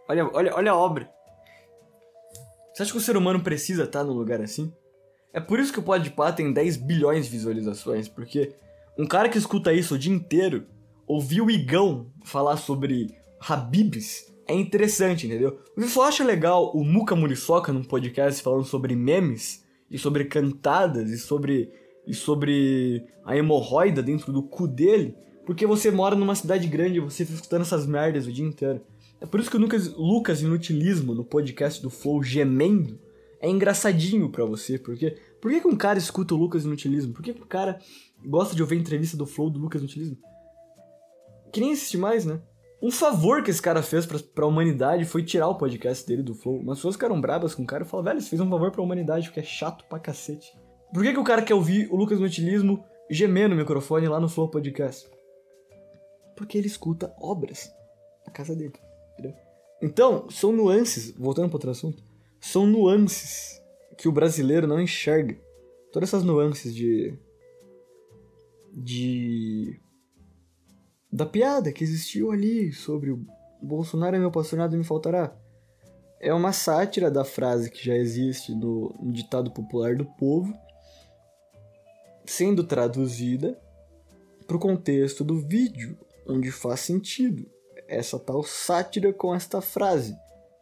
Olha, 0.07 0.29
olha, 0.33 0.55
olha 0.55 0.71
a 0.71 0.75
obra. 0.75 1.09
Você 2.73 2.83
acha 2.83 2.91
que 2.91 2.97
o 2.97 3.01
ser 3.01 3.17
humano 3.17 3.41
precisa 3.41 3.85
estar 3.85 4.03
num 4.03 4.13
lugar 4.13 4.41
assim? 4.41 4.71
É 5.33 5.39
por 5.39 5.59
isso 5.59 5.73
que 5.73 5.79
o 5.79 5.83
Podpah 5.83 6.31
tem 6.31 6.51
10 6.51 6.77
bilhões 6.77 7.25
de 7.25 7.31
visualizações, 7.31 8.07
porque 8.07 8.53
um 8.97 9.05
cara 9.05 9.29
que 9.29 9.37
escuta 9.37 9.73
isso 9.73 9.95
o 9.95 9.99
dia 9.99 10.13
inteiro, 10.13 10.65
ouvir 11.07 11.41
o 11.41 11.51
Igão 11.51 12.07
falar 12.23 12.57
sobre 12.57 13.15
Habibs, 13.39 14.33
é 14.47 14.53
interessante, 14.53 15.25
entendeu? 15.25 15.59
Você 15.75 15.87
só 15.89 16.03
acha 16.03 16.23
legal 16.23 16.71
o 16.75 16.83
Muca 16.83 17.15
Muriçoca 17.15 17.73
num 17.73 17.83
podcast 17.83 18.41
falando 18.41 18.63
sobre 18.63 18.95
memes, 18.95 19.65
e 19.89 19.97
sobre 19.97 20.25
cantadas 20.25 21.09
e 21.11 21.17
sobre 21.17 21.71
e 22.07 22.13
sobre 22.13 23.03
a 23.23 23.35
hemorroida 23.35 24.03
dentro 24.03 24.31
do 24.31 24.43
cu 24.43 24.67
dele, 24.67 25.15
porque 25.43 25.65
você 25.65 25.89
mora 25.89 26.15
numa 26.15 26.35
cidade 26.35 26.67
grande 26.67 26.97
e 26.97 26.99
você 26.99 27.25
fica 27.25 27.37
escutando 27.37 27.61
essas 27.61 27.87
merdas 27.87 28.27
o 28.27 28.31
dia 28.31 28.45
inteiro. 28.45 28.81
É 29.19 29.25
por 29.25 29.39
isso 29.39 29.49
que 29.49 29.57
o 29.57 29.59
Lucas, 29.59 29.91
Lucas 29.95 30.41
Inutilismo, 30.41 31.15
no 31.15 31.23
podcast 31.23 31.81
do 31.81 31.89
Flow 31.89 32.21
Gemendo, 32.21 32.99
é 33.39 33.49
engraçadinho 33.49 34.29
para 34.29 34.45
você, 34.45 34.77
porque 34.77 35.17
por 35.41 35.49
que, 35.49 35.61
que 35.61 35.67
um 35.67 35.75
cara 35.75 35.97
escuta 35.97 36.35
o 36.35 36.37
Lucas 36.37 36.63
Inutilismo? 36.63 37.13
Por 37.13 37.23
que, 37.23 37.33
que 37.33 37.41
o 37.41 37.47
cara 37.47 37.79
gosta 38.27 38.55
de 38.55 38.61
ouvir 38.61 38.77
entrevista 38.77 39.15
do 39.15 39.25
Flow 39.25 39.49
do 39.49 39.59
Lucas 39.59 39.81
Inutilismo? 39.81 40.17
Que 41.51 41.59
nem 41.59 41.73
assiste 41.73 41.97
mais, 41.97 42.25
né? 42.25 42.41
Um 42.81 42.91
favor 42.91 43.41
que 43.41 43.49
esse 43.49 43.61
cara 43.61 43.81
fez 43.81 44.05
pra, 44.05 44.19
pra 44.19 44.45
humanidade 44.45 45.05
foi 45.05 45.23
tirar 45.23 45.47
o 45.47 45.57
podcast 45.57 46.05
dele 46.05 46.21
do 46.21 46.35
Flow. 46.35 46.61
Mas 46.63 46.77
pessoas 46.77 46.95
ficaram 46.95 47.19
brabas 47.19 47.55
com 47.55 47.63
o 47.63 47.65
cara 47.65 47.83
e 47.83 47.87
falaram, 47.87 48.09
velho, 48.09 48.21
você 48.21 48.29
fez 48.29 48.41
um 48.41 48.49
favor 48.49 48.71
pra 48.71 48.81
humanidade, 48.81 49.27
porque 49.27 49.39
é 49.39 49.43
chato 49.43 49.85
pra 49.85 49.99
cacete. 49.99 50.55
Por 50.93 51.03
que, 51.03 51.13
que 51.13 51.19
o 51.19 51.23
cara 51.23 51.41
quer 51.41 51.53
ouvir 51.53 51.87
o 51.91 51.95
Lucas 51.95 52.19
no 52.19 52.25
Utilismo 52.25 52.83
gemer 53.09 53.49
no 53.49 53.55
microfone 53.55 54.07
lá 54.07 54.19
no 54.19 54.29
Flow 54.29 54.49
Podcast? 54.49 55.09
Porque 56.35 56.57
ele 56.57 56.67
escuta 56.67 57.15
obras 57.19 57.71
na 58.25 58.31
casa 58.31 58.55
dele, 58.55 58.73
entendeu? 59.13 59.33
Então, 59.81 60.29
são 60.29 60.51
nuances, 60.51 61.11
voltando 61.11 61.47
para 61.47 61.55
outro 61.55 61.71
assunto, 61.71 62.03
são 62.39 62.65
nuances 62.65 63.61
que 63.97 64.07
o 64.07 64.11
brasileiro 64.11 64.67
não 64.67 64.79
enxerga. 64.79 65.37
Todas 65.91 66.09
essas 66.09 66.23
nuances 66.23 66.73
de. 66.73 67.17
De 68.75 69.79
da 71.11 71.25
piada 71.25 71.71
que 71.71 71.83
existiu 71.83 72.31
ali 72.31 72.73
sobre 72.73 73.09
o 73.09 73.25
Bolsonaro 73.61 74.17
é 74.17 74.19
meu 74.19 74.31
pastor, 74.31 74.59
nada 74.59 74.75
me 74.75 74.83
faltará. 74.83 75.33
É 76.19 76.33
uma 76.33 76.51
sátira 76.51 77.09
da 77.09 77.23
frase 77.23 77.71
que 77.71 77.83
já 77.83 77.95
existe 77.95 78.53
no, 78.53 78.93
ditado 79.11 79.49
popular 79.51 79.95
do 79.95 80.05
povo, 80.05 80.53
sendo 82.25 82.63
traduzida 82.63 83.57
para 84.45 84.57
o 84.57 84.59
contexto 84.59 85.23
do 85.23 85.39
vídeo, 85.39 85.97
onde 86.27 86.51
faz 86.51 86.81
sentido 86.81 87.49
essa 87.87 88.19
tal 88.19 88.43
sátira 88.43 89.13
com 89.13 89.33
esta 89.33 89.61
frase 89.61 90.17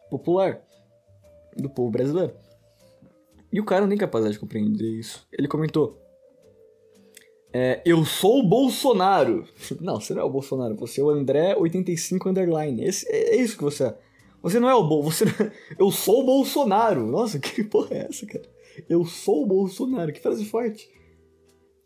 popular 0.08 0.62
do 1.56 1.68
povo 1.68 1.90
brasileiro. 1.90 2.34
E 3.52 3.60
o 3.60 3.64
cara 3.64 3.82
não 3.82 3.88
tem 3.88 3.98
capacidade 3.98 4.34
de 4.34 4.40
compreender 4.40 4.98
isso. 4.98 5.26
Ele 5.32 5.48
comentou: 5.48 6.03
é, 7.56 7.80
eu 7.84 8.04
sou 8.04 8.40
o 8.40 8.48
Bolsonaro. 8.48 9.46
Não, 9.80 10.00
você 10.00 10.12
não 10.12 10.22
é 10.22 10.24
o 10.24 10.30
Bolsonaro, 10.30 10.74
você 10.74 11.00
é 11.00 11.04
o 11.04 11.10
André 11.10 11.54
85 11.56 12.28
underline. 12.28 12.82
Esse, 12.84 13.08
é, 13.08 13.36
é 13.36 13.36
isso 13.36 13.56
que 13.56 13.62
você 13.62 13.84
é. 13.84 13.98
Você 14.42 14.58
não 14.58 14.68
é 14.68 14.74
o 14.74 14.86
Bol, 14.86 15.02
você 15.02 15.24
é... 15.24 15.52
Eu 15.78 15.90
sou 15.92 16.22
o 16.22 16.26
Bolsonaro. 16.26 17.06
Nossa, 17.06 17.38
que 17.38 17.62
porra 17.64 17.94
é 17.94 18.06
essa, 18.10 18.26
cara? 18.26 18.44
Eu 18.88 19.04
sou 19.04 19.44
o 19.44 19.46
Bolsonaro. 19.46 20.12
Que 20.12 20.20
frase 20.20 20.44
forte. 20.44 20.90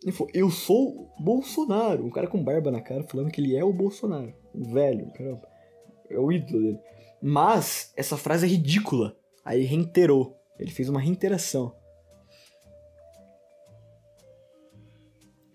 Ele 0.03 0.11
falou, 0.11 0.31
eu 0.33 0.51
sou 0.51 1.13
Bolsonaro. 1.21 2.05
Um 2.05 2.11
cara 2.11 2.27
com 2.27 2.43
barba 2.43 2.71
na 2.71 2.81
cara 2.81 3.05
falando 3.05 3.31
que 3.31 3.41
ele 3.41 3.55
é 3.55 3.63
o 3.63 3.73
Bolsonaro. 3.73 4.33
Um 4.55 4.73
velho, 4.73 5.13
caramba. 5.13 5.47
É 6.09 6.19
o 6.19 6.33
ídolo 6.33 6.63
dele. 6.63 6.79
Mas 7.23 7.93
essa 7.95 8.17
frase 8.17 8.47
é 8.47 8.49
ridícula. 8.49 9.17
Aí 9.45 9.65
reiterou. 9.65 10.35
Ele 10.59 10.71
fez 10.71 10.89
uma 10.89 11.01
reiteração. 11.01 11.75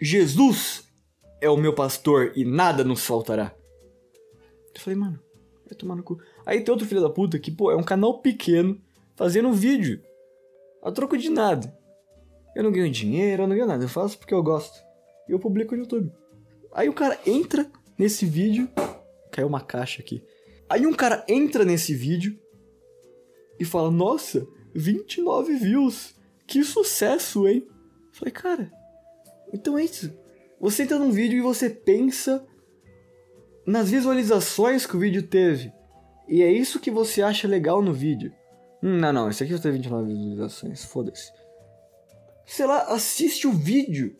Jesus 0.03 0.83
é 1.39 1.49
o 1.49 1.55
meu 1.55 1.73
pastor 1.73 2.33
e 2.35 2.43
nada 2.43 2.83
nos 2.83 3.05
faltará. 3.05 3.55
Eu 4.75 4.81
falei, 4.81 4.99
mano, 4.99 5.17
vai 5.65 5.77
tomar 5.77 5.95
no 5.95 6.03
cu. 6.03 6.19
Aí 6.45 6.61
tem 6.61 6.73
outro 6.73 6.85
filho 6.85 6.99
da 6.99 7.09
puta 7.09 7.39
que, 7.39 7.49
pô, 7.49 7.71
é 7.71 7.75
um 7.77 7.83
canal 7.83 8.19
pequeno 8.19 8.81
fazendo 9.15 9.47
um 9.47 9.53
vídeo. 9.53 10.01
A 10.81 10.91
troco 10.91 11.17
de 11.17 11.29
nada. 11.29 11.73
Eu 12.53 12.63
não 12.65 12.71
ganho 12.73 12.91
dinheiro, 12.91 13.43
eu 13.43 13.47
não 13.47 13.55
ganho 13.55 13.65
nada. 13.65 13.81
Eu 13.81 13.87
faço 13.87 14.17
porque 14.17 14.33
eu 14.33 14.43
gosto. 14.43 14.77
E 15.29 15.31
eu 15.31 15.39
publico 15.39 15.73
no 15.73 15.83
YouTube. 15.83 16.11
Aí 16.73 16.89
o 16.89 16.93
cara 16.93 17.17
entra 17.25 17.71
nesse 17.97 18.25
vídeo. 18.25 18.69
Caiu 19.31 19.47
uma 19.47 19.61
caixa 19.61 20.01
aqui. 20.01 20.21
Aí 20.69 20.85
um 20.85 20.93
cara 20.93 21.23
entra 21.29 21.63
nesse 21.63 21.95
vídeo 21.95 22.37
e 23.57 23.63
fala: 23.63 23.89
Nossa, 23.89 24.45
29 24.75 25.55
views. 25.55 26.13
Que 26.45 26.61
sucesso, 26.61 27.47
hein? 27.47 27.65
Eu 27.65 28.11
falei, 28.11 28.33
cara, 28.33 28.82
então 29.53 29.77
é 29.77 29.83
isso. 29.83 30.11
Você 30.59 30.83
entra 30.83 30.97
num 30.97 31.11
vídeo 31.11 31.37
e 31.37 31.41
você 31.41 31.69
pensa 31.69 32.45
nas 33.65 33.91
visualizações 33.91 34.85
que 34.85 34.95
o 34.95 34.99
vídeo 34.99 35.23
teve. 35.23 35.71
E 36.27 36.41
é 36.41 36.51
isso 36.51 36.79
que 36.79 36.89
você 36.89 37.21
acha 37.21 37.47
legal 37.47 37.81
no 37.81 37.93
vídeo. 37.93 38.33
Hum, 38.81 38.97
não, 38.97 39.13
não, 39.13 39.29
esse 39.29 39.43
aqui 39.43 39.53
teve 39.59 39.77
29 39.77 40.07
visualizações, 40.07 40.83
foda-se. 40.83 41.31
Sei 42.45 42.65
lá, 42.65 42.83
assiste 42.93 43.47
o 43.47 43.51
vídeo. 43.51 44.15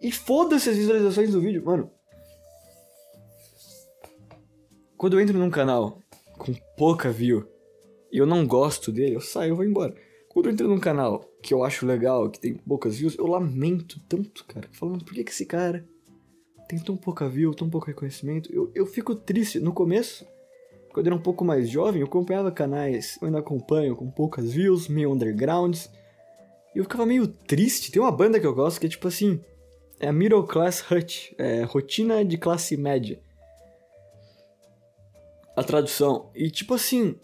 E 0.00 0.10
foda-se 0.10 0.68
as 0.68 0.76
visualizações 0.76 1.30
do 1.30 1.40
vídeo. 1.40 1.64
Mano, 1.64 1.90
quando 4.96 5.14
eu 5.14 5.20
entro 5.20 5.38
num 5.38 5.50
canal 5.50 5.98
com 6.38 6.52
pouca 6.76 7.10
view 7.10 7.48
e 8.10 8.18
eu 8.18 8.26
não 8.26 8.46
gosto 8.46 8.92
dele, 8.92 9.16
eu 9.16 9.20
saio 9.20 9.52
e 9.52 9.56
vou 9.56 9.64
embora. 9.64 9.94
Quando 10.28 10.46
eu 10.46 10.52
entro 10.52 10.68
num 10.68 10.80
canal 10.80 11.24
que 11.44 11.52
eu 11.52 11.62
acho 11.62 11.84
legal, 11.84 12.30
que 12.30 12.40
tem 12.40 12.54
poucas 12.54 12.96
views, 12.96 13.18
eu 13.18 13.26
lamento 13.26 14.00
tanto, 14.08 14.46
cara. 14.46 14.66
Falando, 14.72 15.04
por 15.04 15.12
que, 15.12 15.22
que 15.22 15.30
esse 15.30 15.44
cara 15.44 15.86
tem 16.66 16.78
tão 16.78 16.96
pouca 16.96 17.28
view, 17.28 17.54
tão 17.54 17.68
pouco 17.68 17.86
reconhecimento? 17.86 18.50
Eu, 18.50 18.72
eu 18.74 18.86
fico 18.86 19.14
triste. 19.14 19.60
No 19.60 19.70
começo, 19.70 20.26
quando 20.90 21.06
eu 21.06 21.10
era 21.10 21.20
um 21.20 21.22
pouco 21.22 21.44
mais 21.44 21.68
jovem, 21.68 22.00
eu 22.00 22.06
acompanhava 22.06 22.50
canais, 22.50 23.18
eu 23.20 23.26
ainda 23.26 23.40
acompanho, 23.40 23.94
com 23.94 24.10
poucas 24.10 24.54
views, 24.54 24.88
meio 24.88 25.12
undergrounds. 25.12 25.90
E 26.74 26.78
eu 26.78 26.84
ficava 26.84 27.04
meio 27.04 27.28
triste. 27.28 27.92
Tem 27.92 28.00
uma 28.00 28.10
banda 28.10 28.40
que 28.40 28.46
eu 28.46 28.54
gosto 28.54 28.80
que 28.80 28.86
é 28.86 28.88
tipo 28.88 29.06
assim: 29.06 29.38
é 30.00 30.08
a 30.08 30.12
Middle 30.14 30.46
Class 30.46 30.82
Hut, 30.90 31.34
é 31.36 31.62
rotina 31.62 32.24
de 32.24 32.38
classe 32.38 32.74
média 32.74 33.20
a 35.54 35.62
tradução. 35.62 36.30
E 36.34 36.50
tipo 36.50 36.72
assim, 36.72 37.16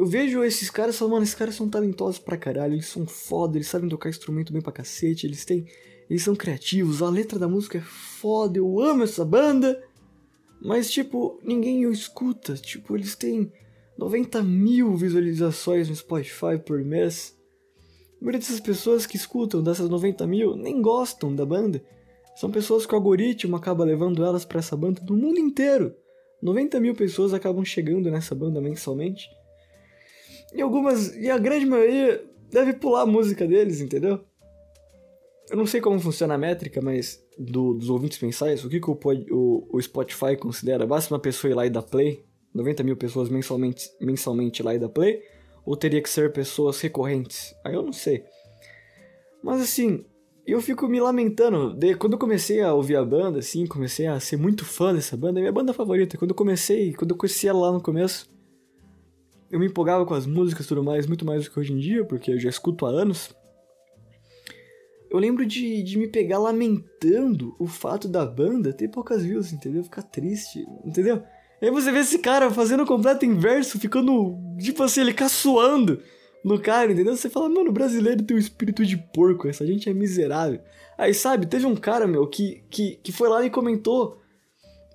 eu 0.00 0.06
vejo 0.06 0.42
esses 0.42 0.70
caras 0.70 0.94
e 0.94 0.98
falo, 0.98 1.10
mano, 1.10 1.24
esses 1.24 1.34
caras 1.34 1.54
são 1.54 1.68
talentosos 1.68 2.18
pra 2.18 2.34
caralho, 2.34 2.72
eles 2.72 2.86
são 2.86 3.06
foda, 3.06 3.58
eles 3.58 3.68
sabem 3.68 3.86
tocar 3.86 4.08
instrumento 4.08 4.50
bem 4.50 4.62
pra 4.62 4.72
cacete, 4.72 5.26
eles 5.26 5.44
têm. 5.44 5.66
Eles 6.08 6.22
são 6.22 6.34
criativos, 6.34 7.02
a 7.02 7.10
letra 7.10 7.38
da 7.38 7.46
música 7.46 7.76
é 7.76 7.82
foda, 7.82 8.56
eu 8.56 8.80
amo 8.80 9.02
essa 9.02 9.26
banda. 9.26 9.78
Mas, 10.58 10.90
tipo, 10.90 11.38
ninguém 11.44 11.84
o 11.84 11.92
escuta. 11.92 12.54
Tipo, 12.54 12.96
eles 12.96 13.14
têm 13.14 13.52
90 13.98 14.42
mil 14.42 14.96
visualizações 14.96 15.90
no 15.90 15.94
Spotify 15.94 16.58
por 16.64 16.82
mês. 16.82 17.38
A 18.18 18.24
maioria 18.24 18.40
dessas 18.40 18.58
pessoas 18.58 19.04
que 19.04 19.16
escutam 19.16 19.62
dessas 19.62 19.90
90 19.90 20.26
mil 20.26 20.56
nem 20.56 20.80
gostam 20.80 21.34
da 21.36 21.44
banda. 21.44 21.84
São 22.36 22.50
pessoas 22.50 22.86
que 22.86 22.94
o 22.94 22.96
algoritmo 22.96 23.54
acaba 23.54 23.84
levando 23.84 24.24
elas 24.24 24.46
para 24.46 24.60
essa 24.60 24.74
banda 24.74 25.02
do 25.02 25.14
mundo 25.14 25.38
inteiro. 25.38 25.94
90 26.42 26.80
mil 26.80 26.94
pessoas 26.94 27.34
acabam 27.34 27.62
chegando 27.66 28.10
nessa 28.10 28.34
banda 28.34 28.62
mensalmente. 28.62 29.28
E 30.54 30.60
algumas. 30.60 31.14
E 31.16 31.30
a 31.30 31.38
grande 31.38 31.66
maioria 31.66 32.24
deve 32.50 32.72
pular 32.72 33.02
a 33.02 33.06
música 33.06 33.46
deles, 33.46 33.80
entendeu? 33.80 34.20
Eu 35.50 35.56
não 35.56 35.66
sei 35.66 35.80
como 35.80 35.98
funciona 35.98 36.34
a 36.34 36.38
métrica, 36.38 36.80
mas 36.80 37.20
do, 37.36 37.74
dos 37.74 37.90
ouvintes 37.90 38.20
mensais, 38.20 38.64
o 38.64 38.68
que, 38.68 38.80
que 38.80 38.90
o, 38.90 38.98
o, 39.30 39.68
o, 39.76 39.82
Spotify 39.82 40.36
considera? 40.36 40.86
Basta 40.86 41.12
uma 41.12 41.18
pessoa 41.18 41.50
ir 41.50 41.54
lá 41.54 41.66
e 41.66 41.70
dar 41.70 41.82
play? 41.82 42.24
90 42.54 42.82
mil 42.84 42.96
pessoas 42.96 43.28
mensalmente, 43.28 43.90
mensalmente 44.00 44.62
lá 44.62 44.74
e 44.74 44.78
dar 44.78 44.88
play? 44.88 45.22
Ou 45.64 45.76
teria 45.76 46.00
que 46.00 46.08
ser 46.08 46.32
pessoas 46.32 46.80
recorrentes? 46.80 47.54
Aí 47.64 47.74
eu 47.74 47.82
não 47.82 47.92
sei. 47.92 48.24
Mas 49.42 49.60
assim, 49.60 50.04
eu 50.46 50.60
fico 50.60 50.86
me 50.86 51.00
lamentando. 51.00 51.74
De, 51.74 51.94
quando 51.96 52.14
eu 52.14 52.18
comecei 52.18 52.60
a 52.60 52.72
ouvir 52.72 52.96
a 52.96 53.04
banda, 53.04 53.40
assim, 53.40 53.66
comecei 53.66 54.06
a 54.06 54.18
ser 54.20 54.36
muito 54.36 54.64
fã 54.64 54.94
dessa 54.94 55.16
banda, 55.16 55.40
é 55.40 55.42
minha 55.42 55.52
banda 55.52 55.72
favorita. 55.72 56.16
Quando 56.16 56.30
eu 56.30 56.36
comecei, 56.36 56.92
quando 56.94 57.12
eu 57.12 57.16
conheci 57.16 57.48
ela 57.48 57.60
lá 57.60 57.72
no 57.72 57.80
começo, 57.80 58.30
eu 59.50 59.58
me 59.58 59.66
empolgava 59.66 60.06
com 60.06 60.14
as 60.14 60.26
músicas 60.26 60.64
e 60.64 60.68
tudo 60.68 60.84
mais, 60.84 61.06
muito 61.06 61.24
mais 61.24 61.44
do 61.44 61.50
que 61.50 61.58
hoje 61.58 61.72
em 61.72 61.78
dia, 61.78 62.04
porque 62.04 62.30
eu 62.30 62.38
já 62.40 62.48
escuto 62.48 62.86
há 62.86 62.90
anos. 62.90 63.34
Eu 65.10 65.18
lembro 65.18 65.44
de, 65.44 65.82
de 65.82 65.98
me 65.98 66.06
pegar 66.06 66.38
lamentando 66.38 67.56
o 67.58 67.66
fato 67.66 68.06
da 68.06 68.24
banda 68.24 68.72
ter 68.72 68.88
poucas 68.88 69.24
views, 69.24 69.52
entendeu? 69.52 69.82
Ficar 69.82 70.02
triste, 70.02 70.64
entendeu? 70.84 71.22
E 71.60 71.66
aí 71.66 71.70
você 71.70 71.90
vê 71.90 71.98
esse 71.98 72.20
cara 72.20 72.48
fazendo 72.50 72.84
o 72.84 72.86
completo 72.86 73.24
inverso, 73.24 73.78
ficando, 73.80 74.38
tipo 74.58 74.82
assim, 74.84 75.00
ele 75.00 75.12
caçoando 75.12 76.00
no 76.44 76.60
cara, 76.60 76.92
entendeu? 76.92 77.16
Você 77.16 77.28
fala, 77.28 77.48
mano, 77.48 77.72
brasileiro 77.72 78.22
tem 78.22 78.36
um 78.36 78.40
espírito 78.40 78.86
de 78.86 78.96
porco, 78.96 79.48
essa 79.48 79.66
gente 79.66 79.90
é 79.90 79.92
miserável. 79.92 80.60
Aí, 80.96 81.12
sabe, 81.12 81.46
teve 81.46 81.66
um 81.66 81.74
cara, 81.74 82.06
meu, 82.06 82.26
que, 82.26 82.62
que, 82.70 82.96
que 83.02 83.10
foi 83.10 83.28
lá 83.28 83.44
e 83.44 83.50
comentou 83.50 84.20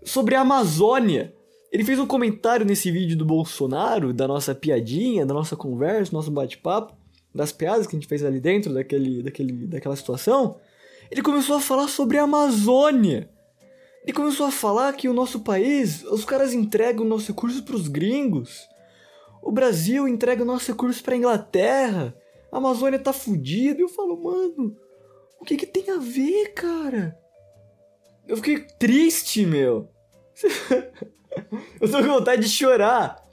sobre 0.03 0.35
a 0.35 0.41
Amazônia. 0.41 1.33
Ele 1.71 1.83
fez 1.83 1.99
um 1.99 2.07
comentário 2.07 2.65
nesse 2.65 2.89
vídeo 2.91 3.17
do 3.17 3.25
Bolsonaro, 3.25 4.13
da 4.13 4.27
nossa 4.27 4.55
piadinha, 4.55 5.25
da 5.25 5.33
nossa 5.33 5.55
conversa, 5.55 6.13
nosso 6.13 6.31
bate-papo, 6.31 6.95
das 7.33 7.51
piadas 7.51 7.85
que 7.85 7.95
a 7.95 7.99
gente 7.99 8.07
fez 8.07 8.23
ali 8.23 8.39
dentro 8.39 8.73
daquele, 8.73 9.21
daquele, 9.23 9.67
daquela 9.67 9.95
situação. 9.95 10.57
Ele 11.11 11.21
começou 11.21 11.57
a 11.57 11.61
falar 11.61 11.87
sobre 11.87 12.17
a 12.17 12.23
Amazônia. 12.23 13.29
Ele 14.03 14.13
começou 14.13 14.45
a 14.45 14.51
falar 14.51 14.93
que 14.93 15.09
o 15.09 15.13
nosso 15.13 15.41
país, 15.41 16.03
os 16.03 16.23
caras 16.23 16.53
entregam 16.53 17.05
nossos 17.05 17.27
recursos 17.27 17.61
pros 17.61 17.87
gringos. 17.87 18.67
O 19.41 19.51
Brasil 19.51 20.07
entrega 20.07 20.43
o 20.43 20.45
nosso 20.45 20.71
recurso 20.71 21.03
pra 21.03 21.15
Inglaterra. 21.15 22.15
A 22.51 22.57
Amazônia 22.57 22.99
tá 22.99 23.11
fudida. 23.11 23.81
Eu 23.81 23.89
falo, 23.89 24.15
mano, 24.15 24.75
o 25.39 25.45
que 25.45 25.57
que 25.57 25.65
tem 25.65 25.89
a 25.91 25.97
ver, 25.97 26.53
cara? 26.53 27.17
Eu 28.27 28.37
fiquei 28.37 28.59
triste, 28.79 29.45
meu. 29.45 29.89
eu 31.81 31.91
tô 31.91 31.97
com 31.97 32.07
vontade 32.07 32.41
de 32.41 32.49
chorar. 32.49 33.23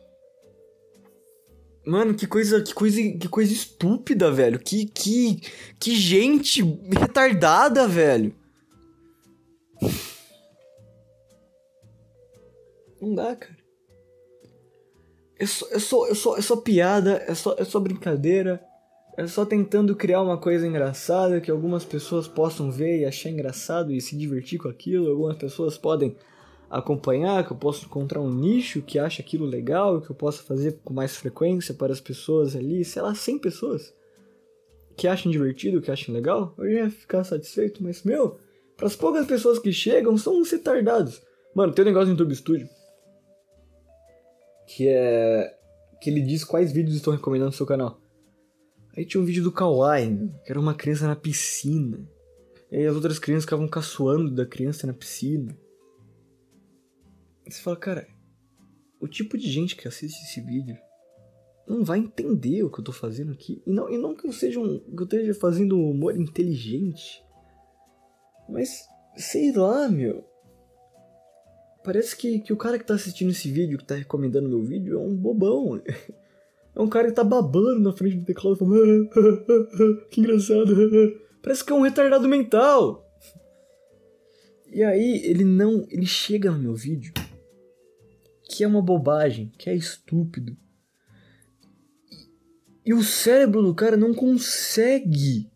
Mano, 1.85 2.15
que 2.15 2.27
coisa, 2.27 2.63
que 2.63 2.73
coisa, 2.73 3.01
que 3.01 3.29
coisa 3.29 3.53
estúpida, 3.53 4.31
velho. 4.31 4.59
Que, 4.59 4.87
que, 4.87 5.41
que 5.81 5.97
gente 5.97 6.63
retardada, 6.91 7.89
velho. 7.89 8.33
Não 13.01 13.15
dá, 13.15 13.35
cara. 13.35 13.57
É 15.37 15.47
só, 15.47 15.67
é 15.73 15.79
só, 15.81 16.07
é 16.07 16.15
só, 16.15 16.37
é 16.37 16.41
só 16.41 16.57
piada, 16.57 17.25
é 17.27 17.35
só, 17.35 17.57
é 17.59 17.65
só 17.65 17.81
brincadeira, 17.81 18.63
é 19.19 19.27
só 19.27 19.45
tentando 19.45 19.97
criar 19.97 20.23
uma 20.23 20.39
coisa 20.39 20.65
engraçada 20.65 21.41
que 21.41 21.51
algumas 21.51 21.85
pessoas 21.85 22.29
possam 22.29 22.71
ver 22.71 23.01
e 23.01 23.05
achar 23.05 23.29
engraçado 23.29 23.91
e 23.91 24.01
se 24.01 24.17
divertir 24.17 24.61
com 24.61 24.69
aquilo. 24.69 25.11
Algumas 25.11 25.37
pessoas 25.37 25.77
podem 25.77 26.17
acompanhar, 26.79 27.47
que 27.47 27.53
eu 27.53 27.57
posso 27.57 27.85
encontrar 27.85 28.21
um 28.21 28.33
nicho 28.33 28.83
que 28.83 28.99
acha 28.99 29.23
aquilo 29.23 29.45
legal, 29.45 30.01
que 30.01 30.11
eu 30.11 30.17
possa 30.17 30.43
fazer 30.43 30.79
com 30.85 30.93
mais 30.95 31.17
frequência 31.17 31.75
para 31.75 31.93
as 31.93 32.01
pessoas 32.01 32.57
ali, 32.57 32.85
sei 32.85 33.03
lá, 33.03 33.15
100 33.15 33.39
pessoas 33.39 33.95
que 34.97 35.07
acham 35.09 35.33
divertido, 35.33 35.81
que 35.81 35.91
acham 35.91 36.15
legal, 36.15 36.55
eu 36.59 36.65
já 36.65 36.79
ia 36.81 36.91
ficar 36.91 37.25
satisfeito, 37.25 37.83
mas 37.83 38.03
meu, 38.03 38.39
para 38.77 38.87
as 38.87 38.97
poucas 38.97 39.27
pessoas 39.27 39.59
que 39.59 39.73
chegam, 39.73 40.17
são 40.19 40.39
uns 40.39 40.51
retardados. 40.51 41.23
Mano, 41.55 41.73
tem 41.73 41.85
um 41.85 41.89
negócio 41.89 42.07
no 42.09 42.13
YouTube 42.13 42.35
Studio 42.35 42.69
que 44.67 44.89
é 44.89 45.55
que 46.01 46.11
ele 46.11 46.21
diz 46.21 46.43
quais 46.43 46.73
vídeos 46.73 46.97
estão 46.97 47.13
recomendando 47.13 47.51
no 47.51 47.57
seu 47.57 47.67
canal. 47.67 48.01
Aí 48.97 49.05
tinha 49.05 49.21
um 49.21 49.25
vídeo 49.25 49.43
do 49.43 49.53
Kawaii, 49.53 50.31
que 50.45 50.51
era 50.51 50.59
uma 50.59 50.75
criança 50.75 51.07
na 51.07 51.15
piscina. 51.15 52.05
E 52.71 52.77
aí 52.77 52.87
as 52.87 52.95
outras 52.95 53.19
crianças 53.19 53.45
ficavam 53.45 53.69
caçoando 53.69 54.31
da 54.31 54.45
criança 54.45 54.87
na 54.87 54.93
piscina. 54.93 55.57
Você 57.53 57.61
fala, 57.61 57.77
cara, 57.77 58.09
o 58.99 59.07
tipo 59.07 59.37
de 59.37 59.51
gente 59.51 59.77
que 59.77 59.87
assiste 59.87 60.23
esse 60.23 60.41
vídeo 60.41 60.75
não 61.69 61.85
vai 61.85 61.99
entender 61.99 62.63
o 62.63 62.71
que 62.71 62.81
eu 62.81 62.85
tô 62.85 62.93
fazendo 62.93 63.31
aqui. 63.31 63.63
E 63.67 63.71
não, 63.71 63.91
e 63.91 63.99
não 63.99 64.15
que 64.15 64.27
eu 64.27 64.33
seja 64.33 64.59
um, 64.59 64.79
que 64.79 65.03
eu 65.03 65.05
esteja 65.05 65.35
fazendo 65.35 65.79
humor 65.79 66.17
inteligente. 66.17 67.23
Mas, 68.49 68.87
sei 69.17 69.53
lá, 69.53 69.87
meu. 69.89 70.25
Parece 71.85 72.17
que, 72.17 72.41
que 72.41 72.55
o 72.55 72.57
cara 72.57 72.79
que 72.79 72.87
tá 72.87 72.95
assistindo 72.95 73.31
esse 73.31 73.51
vídeo, 73.51 73.77
que 73.77 73.85
tá 73.85 73.97
recomendando 73.97 74.49
meu 74.49 74.63
vídeo, 74.63 74.99
é 74.99 75.01
um 75.01 75.15
bobão. 75.15 75.81
É 76.75 76.81
um 76.81 76.89
cara 76.89 77.09
que 77.09 77.15
tá 77.15 77.23
babando 77.23 77.81
na 77.81 77.93
frente 77.93 78.17
do 78.17 78.25
teclado 78.25 78.57
falando. 78.57 79.07
Que 80.11 80.23
engraçado. 80.23 80.75
Parece 81.43 81.63
que 81.63 81.71
é 81.71 81.77
um 81.77 81.83
retardado 81.83 82.27
mental. 82.27 83.07
E 84.73 84.83
aí 84.83 85.23
ele 85.23 85.45
não. 85.45 85.87
Ele 85.91 86.07
chega 86.07 86.51
no 86.51 86.59
meu 86.59 86.75
vídeo. 86.75 87.13
Que 88.53 88.65
é 88.65 88.67
uma 88.67 88.83
bobagem, 88.83 89.51
que 89.57 89.71
é 89.71 89.75
estúpido. 89.75 90.57
E 92.85 92.93
o 92.93 93.03
cérebro 93.03 93.63
do 93.63 93.75
cara 93.75 93.97
não 93.97 94.13
consegue 94.13 95.51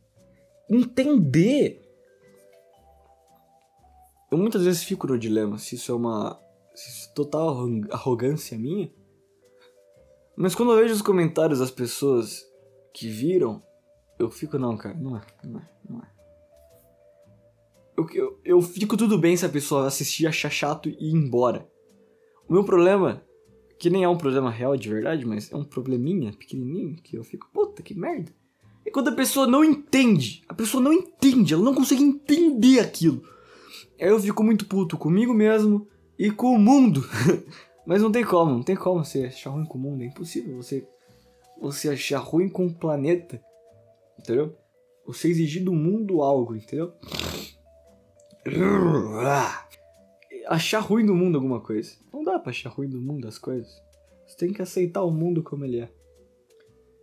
entender 0.70 1.86
eu 4.30 4.38
muitas 4.38 4.64
vezes 4.64 4.82
fico 4.82 5.06
no 5.06 5.18
dilema 5.18 5.56
se 5.56 5.76
isso 5.76 5.92
é 5.92 5.94
uma 5.94 6.40
se 6.74 6.90
isso 6.90 7.10
é 7.10 7.14
total 7.14 7.66
arrogância 7.90 8.58
minha. 8.58 8.92
Mas 10.36 10.54
quando 10.54 10.72
eu 10.72 10.78
vejo 10.78 10.92
os 10.92 11.00
comentários 11.00 11.60
das 11.60 11.70
pessoas 11.70 12.44
que 12.92 13.08
viram, 13.08 13.62
eu 14.18 14.30
fico, 14.30 14.58
não, 14.58 14.76
cara, 14.76 14.94
não 14.94 15.16
é, 15.16 15.22
não 15.42 15.60
é, 15.60 15.68
não 15.88 16.02
é. 16.02 16.10
Eu, 17.96 18.06
eu, 18.12 18.40
eu 18.44 18.60
fico 18.60 18.94
tudo 18.94 19.16
bem 19.16 19.34
se 19.34 19.46
a 19.46 19.48
pessoa 19.48 19.86
assistir, 19.86 20.26
achar 20.26 20.50
chato 20.50 20.90
e 20.90 20.92
ir 20.92 21.14
embora. 21.14 21.66
O 22.48 22.52
meu 22.52 22.64
problema, 22.64 23.22
que 23.78 23.90
nem 23.90 24.04
é 24.04 24.08
um 24.08 24.16
problema 24.16 24.50
real 24.50 24.76
de 24.76 24.88
verdade, 24.88 25.24
mas 25.24 25.50
é 25.52 25.56
um 25.56 25.64
probleminha 25.64 26.32
pequenininho, 26.32 26.96
que 27.02 27.16
eu 27.16 27.24
fico, 27.24 27.48
puta 27.52 27.82
que 27.82 27.94
merda. 27.94 28.32
É 28.86 28.90
quando 28.90 29.08
a 29.08 29.14
pessoa 29.14 29.48
não 29.48 29.64
entende. 29.64 30.44
A 30.48 30.54
pessoa 30.54 30.82
não 30.82 30.92
entende, 30.92 31.52
ela 31.52 31.62
não 31.62 31.74
consegue 31.74 32.02
entender 32.02 32.78
aquilo. 32.78 33.22
Aí 34.00 34.08
eu 34.08 34.20
fico 34.20 34.44
muito 34.44 34.66
puto 34.66 34.96
comigo 34.96 35.34
mesmo 35.34 35.88
e 36.16 36.30
com 36.30 36.54
o 36.54 36.58
mundo. 36.58 37.04
Mas 37.84 38.00
não 38.00 38.12
tem 38.12 38.24
como, 38.24 38.52
não 38.52 38.62
tem 38.62 38.76
como 38.76 39.04
você 39.04 39.24
achar 39.24 39.50
ruim 39.50 39.64
com 39.64 39.76
o 39.76 39.80
mundo. 39.80 40.02
É 40.02 40.06
impossível 40.06 40.56
você, 40.56 40.86
você 41.60 41.88
achar 41.88 42.18
ruim 42.18 42.48
com 42.48 42.66
o 42.66 42.74
planeta. 42.74 43.42
Entendeu? 44.18 44.56
Você 45.04 45.28
exigir 45.28 45.64
do 45.64 45.72
mundo 45.72 46.22
algo, 46.22 46.54
entendeu? 46.54 46.92
Achar 50.46 50.80
ruim 50.80 51.04
do 51.04 51.14
mundo 51.14 51.36
alguma 51.36 51.60
coisa. 51.60 51.92
Não 52.12 52.22
dá 52.22 52.38
pra 52.38 52.50
achar 52.50 52.70
ruim 52.70 52.88
do 52.88 53.00
mundo 53.00 53.26
as 53.26 53.38
coisas. 53.38 53.68
Você 54.26 54.36
tem 54.36 54.52
que 54.52 54.62
aceitar 54.62 55.02
o 55.02 55.10
mundo 55.10 55.42
como 55.42 55.64
ele 55.64 55.80
é. 55.80 55.90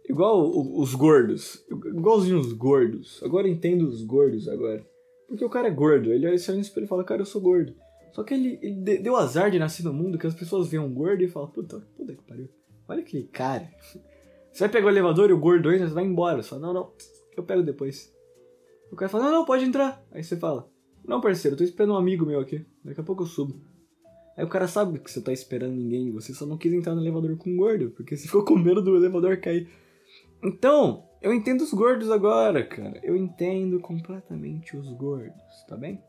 Igual 0.08 0.50
os 0.78 0.94
gordos. 0.94 1.66
Igualzinho 1.70 2.40
os 2.40 2.54
gordos. 2.54 3.22
Agora 3.24 3.48
entendo 3.48 3.88
os 3.88 4.04
gordos 4.04 4.48
agora. 4.48 4.86
Porque 5.28 5.44
o 5.44 5.50
cara 5.50 5.68
é 5.68 5.72
gordo. 5.72 6.12
Ele 6.12 6.28
olha 6.28 6.36
no 6.36 6.60
espelho 6.60 6.86
e 6.86 6.88
fala, 6.88 7.04
cara, 7.04 7.22
eu 7.22 7.26
sou 7.26 7.42
gordo. 7.42 7.74
Só 8.14 8.24
que 8.24 8.34
ele, 8.34 8.60
ele 8.62 9.00
deu 9.00 9.16
azar 9.16 9.50
de 9.50 9.58
nascer 9.58 9.84
no 9.84 9.94
mundo 9.94 10.18
que 10.18 10.28
as 10.28 10.36
pessoas 10.36 10.68
veem 10.68 10.84
um 10.84 10.94
gordo 10.94 11.24
e 11.24 11.28
falam, 11.28 11.50
puta, 11.50 11.80
puta 11.98 12.14
que 12.14 12.24
pariu. 12.24 12.48
Olha 12.88 13.02
aquele 13.02 13.24
cara. 13.24 13.70
Você 14.52 14.60
vai 14.60 14.70
pegar 14.70 14.86
o 14.86 14.90
elevador 14.90 15.32
e 15.32 15.34
o 15.34 15.40
gordo 15.40 15.72
entra, 15.72 15.88
você 15.88 15.96
vai 15.96 16.04
embora. 16.04 16.44
Você 16.44 16.50
fala, 16.50 16.62
não, 16.62 16.74
não, 16.76 16.92
eu 17.36 17.44
pego 17.44 17.64
depois. 17.64 18.14
O 18.92 18.96
cara 18.96 19.10
fala, 19.10 19.24
não, 19.24 19.32
não, 19.32 19.46
pode 19.46 19.66
entrar. 19.66 20.06
Aí 20.12 20.24
você 20.24 20.38
fala, 20.38 20.70
não, 21.06 21.20
parceiro, 21.20 21.54
eu 21.54 21.58
tô 21.58 21.64
esperando 21.64 21.94
um 21.94 21.98
amigo 21.98 22.26
meu 22.26 22.40
aqui. 22.40 22.66
Daqui 22.84 23.02
a 23.02 23.04
pouco 23.04 23.24
eu 23.24 23.28
subo. 23.28 23.60
Aí 24.38 24.44
o 24.44 24.50
cara 24.50 24.68
sabe 24.68 25.00
que 25.00 25.12
você 25.12 25.22
tá 25.22 25.32
esperando 25.32 25.76
ninguém, 25.76 26.12
você 26.12 26.34
só 26.34 26.46
não 26.46 26.58
quis 26.58 26.74
entrar 26.74 26.96
no 26.96 27.02
elevador 27.02 27.38
com 27.38 27.50
um 27.50 27.58
gordo, 27.58 27.92
porque 27.92 28.18
você 28.18 28.26
ficou 28.28 28.44
com 28.44 28.56
medo 28.56 28.82
do 28.82 28.96
elevador 28.96 29.38
cair. 29.40 29.70
Então, 30.44 31.08
eu 31.22 31.34
entendo 31.34 31.62
os 31.62 31.74
gordos 31.74 32.10
agora, 32.10 32.66
cara. 32.66 33.00
Eu 33.04 33.16
entendo 33.16 33.80
completamente 33.80 34.76
os 34.76 34.92
gordos, 34.94 35.64
tá 35.68 35.78
bem? 35.78 36.02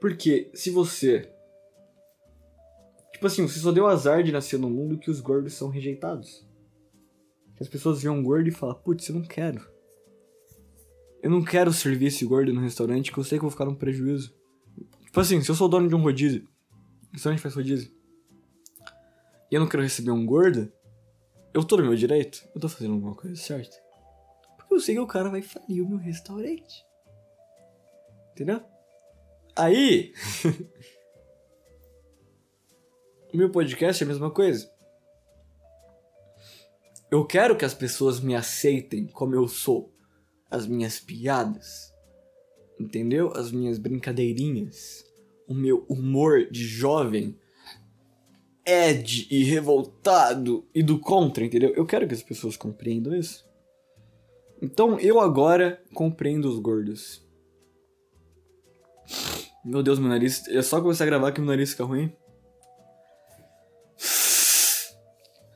Porque 0.00 0.50
se 0.54 0.70
você. 0.70 1.30
Tipo 3.12 3.26
assim, 3.26 3.46
você 3.48 3.58
só 3.58 3.72
deu 3.72 3.86
azar 3.86 4.22
de 4.22 4.32
nascer 4.32 4.58
no 4.58 4.68
mundo 4.68 4.98
que 4.98 5.10
os 5.10 5.20
gordos 5.20 5.54
são 5.54 5.68
rejeitados. 5.68 6.46
Que 7.56 7.62
as 7.62 7.68
pessoas 7.68 8.02
veem 8.02 8.14
um 8.14 8.22
gordo 8.22 8.48
e 8.48 8.52
falam, 8.52 8.74
putz, 8.74 9.08
eu 9.08 9.14
não 9.14 9.22
quero. 9.22 9.73
Eu 11.24 11.30
não 11.30 11.42
quero 11.42 11.72
servir 11.72 12.08
esse 12.08 12.22
gordo 12.26 12.52
no 12.52 12.60
restaurante 12.60 13.10
que 13.10 13.16
eu 13.16 13.24
sei 13.24 13.38
que 13.38 13.44
eu 13.46 13.48
vou 13.48 13.50
ficar 13.50 13.64
num 13.64 13.74
prejuízo. 13.74 14.36
Tipo 15.06 15.18
assim, 15.18 15.40
se 15.40 15.50
eu 15.50 15.54
sou 15.54 15.70
dono 15.70 15.88
de 15.88 15.94
um 15.94 16.02
rodízio, 16.02 16.46
o 17.08 17.12
restaurante 17.14 17.40
faz 17.40 17.54
rodízio, 17.54 17.90
e 19.50 19.54
eu 19.54 19.58
não 19.58 19.66
quero 19.66 19.82
receber 19.82 20.10
um 20.10 20.26
gordo, 20.26 20.70
eu 21.54 21.64
tô 21.64 21.78
no 21.78 21.84
meu 21.84 21.96
direito? 21.96 22.46
Eu 22.54 22.60
tô 22.60 22.68
fazendo 22.68 22.92
alguma 22.92 23.14
coisa 23.14 23.34
certa? 23.36 23.74
Porque 24.58 24.74
eu 24.74 24.80
sei 24.80 24.96
que 24.96 25.00
o 25.00 25.06
cara 25.06 25.30
vai 25.30 25.40
falir 25.40 25.80
o 25.80 25.88
meu 25.88 25.96
restaurante. 25.96 26.84
Entendeu? 28.32 28.62
Aí. 29.56 30.12
meu 33.32 33.50
podcast 33.50 34.02
é 34.02 34.04
a 34.04 34.08
mesma 34.08 34.30
coisa. 34.30 34.70
Eu 37.10 37.24
quero 37.24 37.56
que 37.56 37.64
as 37.64 37.72
pessoas 37.72 38.20
me 38.20 38.34
aceitem 38.34 39.06
como 39.06 39.34
eu 39.34 39.48
sou. 39.48 39.93
As 40.54 40.68
minhas 40.68 41.00
piadas. 41.00 41.92
Entendeu? 42.78 43.32
As 43.34 43.50
minhas 43.50 43.76
brincadeirinhas. 43.76 45.04
O 45.48 45.54
meu 45.54 45.84
humor 45.88 46.48
de 46.48 46.64
jovem 46.64 47.36
Ed 48.64 49.26
e 49.30 49.42
revoltado 49.42 50.64
e 50.72 50.82
do 50.82 50.98
contra, 50.98 51.44
entendeu? 51.44 51.74
Eu 51.74 51.84
quero 51.84 52.06
que 52.06 52.14
as 52.14 52.22
pessoas 52.22 52.56
compreendam 52.56 53.14
isso. 53.14 53.44
Então 54.62 54.98
eu 55.00 55.20
agora 55.20 55.82
compreendo 55.92 56.48
os 56.48 56.60
gordos. 56.60 57.26
Meu 59.64 59.82
Deus, 59.82 59.98
meu 59.98 60.08
nariz. 60.08 60.46
É 60.48 60.62
só 60.62 60.80
começar 60.80 61.02
a 61.02 61.08
gravar 61.08 61.32
que 61.32 61.40
meu 61.40 61.48
nariz 61.48 61.72
fica 61.72 61.84
ruim. 61.84 62.14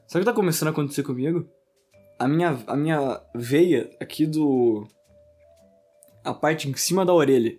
Sabe 0.08 0.16
o 0.16 0.18
que 0.18 0.24
tá 0.24 0.32
começando 0.32 0.68
a 0.68 0.70
acontecer 0.72 1.04
comigo? 1.04 1.48
A 2.18 2.26
minha, 2.26 2.58
a 2.66 2.76
minha 2.76 3.22
veia 3.34 3.90
aqui 4.00 4.26
do. 4.26 4.86
A 6.24 6.34
parte 6.34 6.68
em 6.68 6.74
cima 6.74 7.06
da 7.06 7.14
orelha 7.14 7.58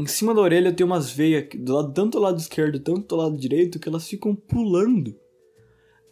em 0.00 0.06
cima 0.06 0.34
da 0.34 0.40
orelha 0.40 0.72
tem 0.72 0.86
umas 0.86 1.10
veias, 1.10 1.46
do 1.54 1.74
lado, 1.74 1.92
tanto 1.92 2.18
do 2.18 2.22
lado 2.22 2.38
esquerdo 2.38 2.80
quanto 2.82 3.06
do 3.06 3.16
lado 3.16 3.36
direito, 3.36 3.78
que 3.78 3.86
elas 3.86 4.08
ficam 4.08 4.34
pulando. 4.34 5.14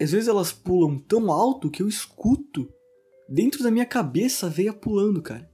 Às 0.00 0.12
vezes 0.12 0.28
elas 0.28 0.52
pulam 0.52 0.98
tão 0.98 1.32
alto 1.32 1.70
que 1.70 1.82
eu 1.82 1.88
escuto 1.88 2.68
dentro 3.26 3.62
da 3.62 3.70
minha 3.70 3.86
cabeça 3.86 4.46
a 4.46 4.50
veia 4.50 4.74
pulando, 4.74 5.22
cara. 5.22 5.48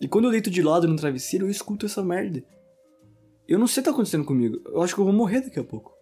E 0.00 0.06
quando 0.06 0.26
eu 0.26 0.30
deito 0.30 0.48
de 0.48 0.62
lado 0.62 0.86
no 0.86 0.96
travesseiro, 0.96 1.46
eu 1.46 1.50
escuto 1.50 1.86
essa 1.86 2.02
merda. 2.02 2.42
Eu 3.48 3.58
não 3.58 3.66
sei 3.66 3.80
o 3.80 3.82
que 3.82 3.90
tá 3.90 3.94
acontecendo 3.94 4.24
comigo. 4.24 4.62
Eu 4.66 4.80
acho 4.80 4.94
que 4.94 5.00
eu 5.00 5.04
vou 5.04 5.12
morrer 5.12 5.40
daqui 5.40 5.58
a 5.58 5.64
pouco. 5.64 5.92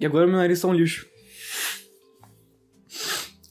E 0.00 0.04
agora 0.04 0.26
meu 0.26 0.36
nariz 0.36 0.60
tá 0.60 0.66
um 0.66 0.74
lixo. 0.74 1.08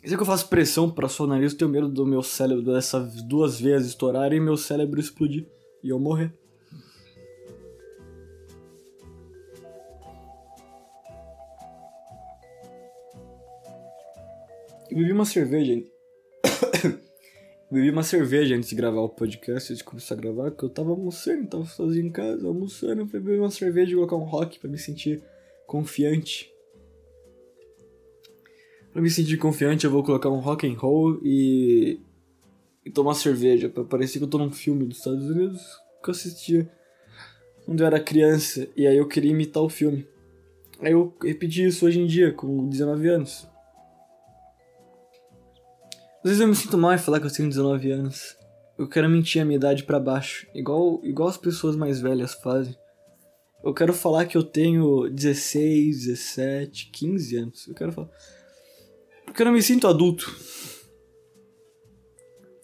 Sei 0.03 0.17
que 0.17 0.23
eu 0.23 0.25
faço 0.25 0.49
pressão 0.49 0.89
para 0.89 1.07
o 1.07 1.27
nariz, 1.27 1.51
eu 1.51 1.57
tenho 1.59 1.69
medo 1.69 1.87
do 1.87 2.07
meu 2.07 2.23
cérebro, 2.23 2.63
dessas 2.63 3.21
duas 3.21 3.59
veias 3.59 3.85
estourarem 3.85 4.39
e 4.39 4.41
meu 4.41 4.57
cérebro 4.57 4.99
explodir 4.99 5.45
e 5.83 5.89
eu 5.89 5.99
morrer. 5.99 6.33
Eu 14.89 14.97
bebi 14.97 15.11
uma 15.11 15.23
cerveja. 15.23 15.83
bebi 17.71 17.91
uma 17.91 18.01
cerveja 18.01 18.55
antes 18.55 18.69
de 18.69 18.75
gravar 18.75 19.01
o 19.01 19.09
podcast, 19.09 19.71
antes 19.71 19.77
de 19.77 19.83
começar 19.83 20.15
a 20.15 20.17
gravar, 20.17 20.49
que 20.49 20.63
eu 20.63 20.69
tava 20.69 20.89
almoçando, 20.89 21.47
tava 21.47 21.65
sozinho 21.65 22.07
em 22.07 22.11
casa, 22.11 22.47
almoçando, 22.47 23.01
eu 23.01 23.05
bebi 23.05 23.37
uma 23.37 23.51
cerveja 23.51 23.91
e 23.91 23.95
colocar 23.95 24.15
um 24.15 24.23
rock 24.23 24.59
para 24.59 24.69
me 24.69 24.79
sentir 24.79 25.21
confiante. 25.67 26.51
Pra 28.91 29.01
me 29.01 29.09
sentir 29.09 29.37
confiante, 29.37 29.85
eu 29.85 29.91
vou 29.91 30.03
colocar 30.03 30.29
um 30.29 30.39
rock 30.39 30.67
and 30.67 30.77
roll 30.77 31.19
e. 31.23 31.99
e 32.85 32.91
tomar 32.91 33.13
cerveja, 33.13 33.69
pra 33.69 33.83
parecer 33.83 34.19
que 34.19 34.25
eu 34.25 34.29
tô 34.29 34.37
num 34.37 34.51
filme 34.51 34.85
dos 34.85 34.97
Estados 34.97 35.29
Unidos 35.29 35.61
que 36.03 36.09
eu 36.09 36.11
assistia 36.11 36.69
quando 37.65 37.81
eu 37.81 37.87
era 37.87 37.99
criança, 37.99 38.67
e 38.75 38.87
aí 38.87 38.97
eu 38.97 39.07
queria 39.07 39.31
imitar 39.31 39.61
o 39.61 39.69
filme. 39.69 40.07
Aí 40.81 40.91
eu 40.91 41.15
repeti 41.21 41.63
isso 41.63 41.85
hoje 41.85 41.99
em 41.99 42.07
dia, 42.07 42.33
com 42.33 42.67
19 42.67 43.07
anos. 43.07 43.47
Às 46.23 46.31
vezes 46.31 46.41
eu 46.41 46.47
me 46.47 46.55
sinto 46.55 46.77
mal 46.77 46.93
em 46.93 46.97
falar 46.97 47.19
que 47.19 47.27
eu 47.27 47.31
tenho 47.31 47.47
19 47.47 47.91
anos. 47.91 48.35
Eu 48.77 48.87
quero 48.87 49.07
mentir 49.07 49.41
a 49.41 49.45
minha 49.45 49.57
idade 49.57 49.83
para 49.83 49.99
baixo, 49.99 50.47
igual, 50.55 50.99
igual 51.03 51.29
as 51.29 51.37
pessoas 51.37 51.75
mais 51.75 52.01
velhas 52.01 52.33
fazem. 52.33 52.75
Eu 53.63 53.73
quero 53.75 53.93
falar 53.93 54.25
que 54.25 54.35
eu 54.35 54.43
tenho 54.43 55.07
16, 55.09 56.07
17, 56.07 56.89
15 56.91 57.35
anos. 57.37 57.67
Eu 57.67 57.75
quero 57.75 57.91
falar. 57.91 58.09
Porque 59.31 59.43
eu 59.43 59.45
não 59.45 59.53
me 59.53 59.61
sinto 59.61 59.87
adulto. 59.87 60.37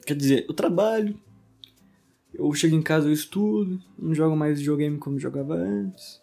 Quer 0.06 0.18
dizer, 0.18 0.46
eu 0.50 0.54
trabalho, 0.54 1.18
eu 2.34 2.54
chego 2.54 2.76
em 2.76 2.82
casa, 2.82 3.08
eu 3.08 3.14
estudo, 3.14 3.80
não 3.98 4.14
jogo 4.14 4.36
mais 4.36 4.60
videogame 4.60 4.98
como 4.98 5.18
jogava 5.18 5.54
antes. 5.54 6.22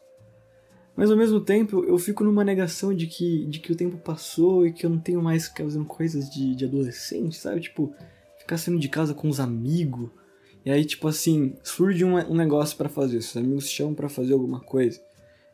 Mas 0.95 1.11
ao 1.11 1.17
mesmo 1.17 1.41
tempo, 1.41 1.83
eu 1.85 1.97
fico 1.97 2.23
numa 2.23 2.45
negação 2.45 2.95
de 2.95 3.07
que, 3.07 3.47
de 3.47 3.59
que 3.59 3.73
o 3.73 3.75
tempo 3.75 3.97
passou 3.97 4.67
e 4.67 4.73
que 4.75 4.85
eu 4.85 4.91
não 4.91 4.99
tenho 4.99 5.23
mais 5.23 5.49
que 5.49 5.63
fazendo 5.63 5.87
coisas 5.87 6.29
de, 6.29 6.55
de 6.55 6.67
adolescente, 6.67 7.39
sabe? 7.39 7.63
Tipo, 7.63 7.95
ficar 8.39 8.59
saindo 8.59 8.79
de 8.79 8.91
casa 8.91 9.15
com 9.15 9.31
os 9.31 9.41
amigos. 9.41 10.11
E 10.63 10.71
aí, 10.71 10.85
tipo 10.85 11.09
assim, 11.09 11.57
surge 11.63 12.05
um, 12.05 12.17
um 12.17 12.35
negócio 12.35 12.77
para 12.77 12.91
fazer. 12.91 13.17
Os 13.17 13.35
amigos 13.35 13.71
chamam 13.71 13.95
para 13.95 14.11
fazer 14.11 14.35
alguma 14.35 14.61
coisa. 14.61 15.01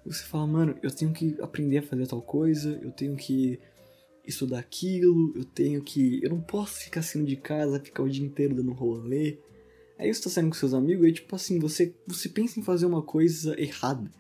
E 0.05 0.12
você 0.12 0.24
fala, 0.24 0.48
mano, 0.48 0.74
eu 0.83 0.90
tenho 0.90 1.12
que 1.12 1.37
aprender 1.40 1.79
a 1.79 1.83
fazer 1.83 2.09
tal 2.09 2.20
coisa, 2.20 2.76
eu 2.83 2.90
tenho 2.90 3.14
que 3.14 3.61
estudar 4.24 4.59
aquilo, 4.59 5.33
eu 5.37 5.44
tenho 5.44 5.83
que. 5.83 6.20
Eu 6.22 6.30
não 6.30 6.40
posso 6.40 6.80
ficar 6.80 7.02
saindo 7.02 7.26
de 7.26 7.37
casa, 7.37 7.80
ficar 7.80 8.02
o 8.02 8.09
dia 8.09 8.24
inteiro 8.24 8.54
dando 8.54 8.72
rolê. 8.72 9.38
Aí 9.98 10.12
você 10.12 10.22
tá 10.22 10.30
saindo 10.30 10.48
com 10.48 10.56
seus 10.56 10.72
amigos 10.72 11.06
e 11.06 11.12
tipo 11.12 11.35
assim, 11.37 11.59
você, 11.59 11.94
você 12.06 12.28
pensa 12.28 12.59
em 12.59 12.62
fazer 12.62 12.87
uma 12.87 13.02
coisa 13.02 13.61
errada. 13.61 14.11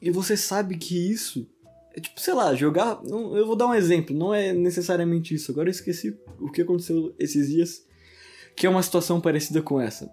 E 0.00 0.10
você 0.10 0.36
sabe 0.36 0.76
que 0.76 1.10
isso 1.10 1.46
é 1.94 2.00
tipo, 2.00 2.20
sei 2.20 2.34
lá, 2.34 2.54
jogar. 2.54 3.00
Eu 3.04 3.46
vou 3.46 3.56
dar 3.56 3.66
um 3.66 3.74
exemplo, 3.74 4.16
não 4.16 4.34
é 4.34 4.52
necessariamente 4.52 5.34
isso. 5.34 5.52
Agora 5.52 5.68
eu 5.68 5.72
esqueci 5.72 6.16
o 6.40 6.50
que 6.50 6.62
aconteceu 6.62 7.14
esses 7.18 7.48
dias. 7.48 7.86
que 8.54 8.66
é 8.66 8.70
uma 8.70 8.82
situação 8.82 9.20
parecida 9.20 9.62
com 9.62 9.80
essa. 9.80 10.10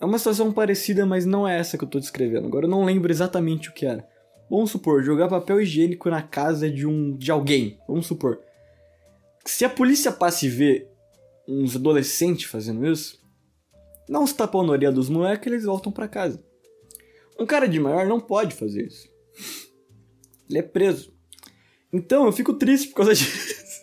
É 0.00 0.04
uma 0.04 0.18
situação 0.18 0.52
parecida, 0.52 1.06
mas 1.06 1.24
não 1.24 1.46
é 1.46 1.58
essa 1.58 1.78
que 1.78 1.84
eu 1.84 1.88
tô 1.88 1.98
descrevendo. 1.98 2.46
Agora 2.46 2.66
eu 2.66 2.70
não 2.70 2.84
lembro 2.84 3.10
exatamente 3.10 3.68
o 3.68 3.72
que 3.72 3.86
era. 3.86 4.06
Vamos 4.52 4.70
supor, 4.70 5.02
jogar 5.02 5.28
papel 5.28 5.62
higiênico 5.62 6.10
na 6.10 6.20
casa 6.20 6.70
de 6.70 6.86
um 6.86 7.16
de 7.16 7.30
alguém. 7.30 7.78
Vamos 7.88 8.06
supor. 8.06 8.38
Se 9.46 9.64
a 9.64 9.70
polícia 9.70 10.12
passa 10.12 10.44
e 10.44 10.48
vê 10.50 10.86
uns 11.48 11.74
adolescentes 11.74 12.50
fazendo 12.50 12.86
isso, 12.86 13.18
dá 14.06 14.20
uns 14.20 14.34
tapão 14.34 14.62
na 14.62 14.72
orelha 14.72 14.92
dos 14.92 15.08
moleques 15.08 15.46
e 15.46 15.54
eles 15.54 15.64
voltam 15.64 15.90
para 15.90 16.06
casa. 16.06 16.44
Um 17.40 17.46
cara 17.46 17.66
de 17.66 17.80
maior 17.80 18.06
não 18.06 18.20
pode 18.20 18.54
fazer 18.54 18.88
isso. 18.88 19.08
Ele 20.50 20.58
é 20.58 20.62
preso. 20.62 21.14
Então 21.90 22.26
eu 22.26 22.32
fico 22.32 22.52
triste 22.52 22.88
por 22.88 22.96
causa 22.96 23.14
disso. 23.16 23.80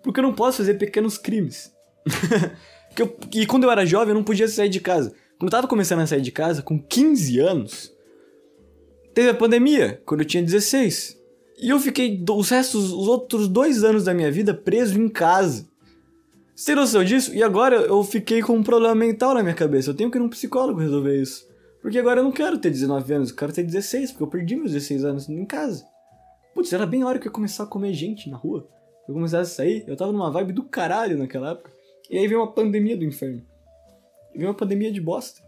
Porque 0.00 0.20
eu 0.20 0.24
não 0.24 0.32
posso 0.32 0.58
fazer 0.58 0.74
pequenos 0.74 1.18
crimes. 1.18 1.72
eu, 2.96 3.18
e 3.34 3.46
quando 3.48 3.64
eu 3.64 3.70
era 3.72 3.84
jovem 3.84 4.10
eu 4.10 4.14
não 4.14 4.22
podia 4.22 4.46
sair 4.46 4.68
de 4.68 4.78
casa. 4.78 5.12
Quando 5.40 5.48
eu 5.48 5.50
tava 5.50 5.66
começando 5.66 6.02
a 6.02 6.06
sair 6.06 6.20
de 6.20 6.30
casa, 6.30 6.62
com 6.62 6.80
15 6.80 7.40
anos, 7.40 7.93
teve 9.14 9.30
a 9.30 9.34
pandemia, 9.34 10.02
quando 10.04 10.20
eu 10.20 10.26
tinha 10.26 10.42
16. 10.42 11.18
E 11.58 11.70
eu 11.70 11.78
fiquei 11.78 12.22
os 12.28 12.50
restos, 12.50 12.92
os 12.92 13.08
outros 13.08 13.48
dois 13.48 13.84
anos 13.84 14.04
da 14.04 14.12
minha 14.12 14.30
vida 14.30 14.52
preso 14.52 15.00
em 15.00 15.08
casa. 15.08 15.68
Você 16.54 16.66
tem 16.66 16.76
noção 16.76 17.04
disso? 17.04 17.34
E 17.34 17.42
agora 17.42 17.76
eu 17.76 18.02
fiquei 18.04 18.42
com 18.42 18.54
um 18.54 18.62
problema 18.62 18.94
mental 18.94 19.34
na 19.34 19.42
minha 19.42 19.54
cabeça. 19.54 19.90
Eu 19.90 19.94
tenho 19.94 20.10
que 20.10 20.18
ir 20.18 20.20
num 20.20 20.28
psicólogo 20.28 20.80
resolver 20.80 21.20
isso. 21.20 21.48
Porque 21.80 21.98
agora 21.98 22.20
eu 22.20 22.24
não 22.24 22.32
quero 22.32 22.58
ter 22.58 22.70
19 22.70 23.12
anos, 23.12 23.30
eu 23.30 23.36
quero 23.36 23.52
ter 23.52 23.62
16, 23.62 24.12
porque 24.12 24.22
eu 24.22 24.28
perdi 24.28 24.56
meus 24.56 24.72
16 24.72 25.04
anos 25.04 25.28
em 25.28 25.44
casa. 25.44 25.84
Putz, 26.54 26.72
era 26.72 26.86
bem 26.86 27.02
a 27.02 27.06
hora 27.06 27.18
que 27.18 27.26
eu 27.26 27.30
ia 27.30 27.34
começar 27.34 27.64
a 27.64 27.66
comer 27.66 27.92
gente 27.92 28.30
na 28.30 28.36
rua. 28.36 28.68
Eu 29.06 29.14
começasse 29.14 29.52
a 29.52 29.54
sair, 29.54 29.84
eu 29.86 29.96
tava 29.96 30.12
numa 30.12 30.30
vibe 30.30 30.52
do 30.52 30.62
caralho 30.62 31.18
naquela 31.18 31.50
época. 31.50 31.70
E 32.10 32.16
aí 32.16 32.26
veio 32.26 32.40
uma 32.40 32.52
pandemia 32.52 32.96
do 32.96 33.04
inferno. 33.04 33.42
Veio 34.34 34.48
uma 34.48 34.54
pandemia 34.54 34.90
de 34.90 35.00
bosta. 35.00 35.42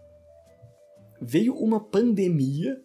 Veio 1.20 1.55
uma 1.55 1.81
pandemia 1.81 2.83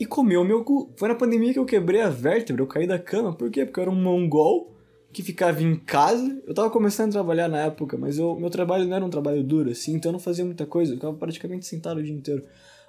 e 0.00 0.06
comeu 0.06 0.42
meu 0.42 0.64
cu. 0.64 0.90
Foi 0.96 1.10
na 1.10 1.14
pandemia 1.14 1.52
que 1.52 1.58
eu 1.58 1.66
quebrei 1.66 2.00
a 2.00 2.08
vértebra, 2.08 2.62
eu 2.62 2.66
caí 2.66 2.86
da 2.86 2.98
cama. 2.98 3.34
Por 3.34 3.50
quê? 3.50 3.66
Porque 3.66 3.78
eu 3.78 3.82
era 3.82 3.90
um 3.90 3.94
mongol 3.94 4.74
que 5.12 5.22
ficava 5.22 5.62
em 5.62 5.76
casa. 5.76 6.42
Eu 6.46 6.54
tava 6.54 6.70
começando 6.70 7.10
a 7.10 7.12
trabalhar 7.12 7.48
na 7.48 7.58
época, 7.58 7.98
mas 7.98 8.16
eu, 8.16 8.34
meu 8.34 8.48
trabalho 8.48 8.86
não 8.86 8.96
era 8.96 9.04
um 9.04 9.10
trabalho 9.10 9.44
duro, 9.44 9.70
assim, 9.70 9.94
então 9.94 10.08
eu 10.08 10.14
não 10.14 10.18
fazia 10.18 10.42
muita 10.42 10.64
coisa. 10.64 10.92
Eu 10.92 10.96
ficava 10.96 11.14
praticamente 11.14 11.66
sentado 11.66 11.98
o 11.98 12.02
dia 12.02 12.14
inteiro. 12.14 12.42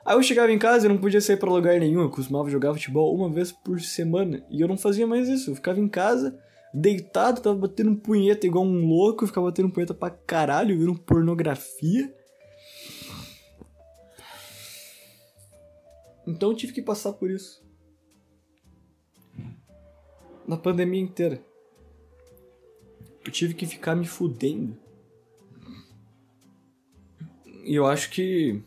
Aí 0.05 0.15
eu 0.15 0.23
chegava 0.23 0.51
em 0.53 0.57
casa 0.57 0.85
e 0.85 0.89
não 0.89 0.97
podia 0.97 1.19
sair 1.19 1.35
para 1.35 1.51
lugar 1.51 1.77
nenhum. 1.81 2.01
Eu 2.01 2.09
costumava 2.09 2.49
jogar 2.49 2.73
futebol 2.73 3.13
uma 3.13 3.29
vez 3.29 3.51
por 3.51 3.81
semana. 3.81 4.41
E 4.49 4.61
eu 4.61 4.67
não 4.67 4.77
fazia 4.77 5.05
mais 5.05 5.27
isso. 5.27 5.51
Eu 5.51 5.55
ficava 5.55 5.81
em 5.81 5.89
casa, 5.89 6.39
deitado, 6.73 7.41
tava 7.41 7.57
batendo 7.57 7.93
punheta 7.97 8.47
igual 8.47 8.63
um 8.63 8.87
louco. 8.87 9.27
Ficava 9.27 9.47
batendo 9.47 9.69
punheta 9.69 9.93
pra 9.93 10.09
caralho, 10.09 10.79
vendo 10.79 10.95
pornografia. 10.95 12.11
Então 16.25 16.51
eu 16.51 16.55
tive 16.55 16.73
que 16.73 16.81
passar 16.81 17.13
por 17.13 17.29
isso. 17.29 17.63
Na 20.47 20.57
pandemia 20.57 21.01
inteira 21.01 21.43
eu 23.25 23.31
tive 23.31 23.53
que 23.53 23.65
ficar 23.65 23.95
me 23.95 24.05
fudendo. 24.05 24.77
E 27.63 27.75
eu 27.75 27.85
acho 27.85 28.09
que. 28.09 28.61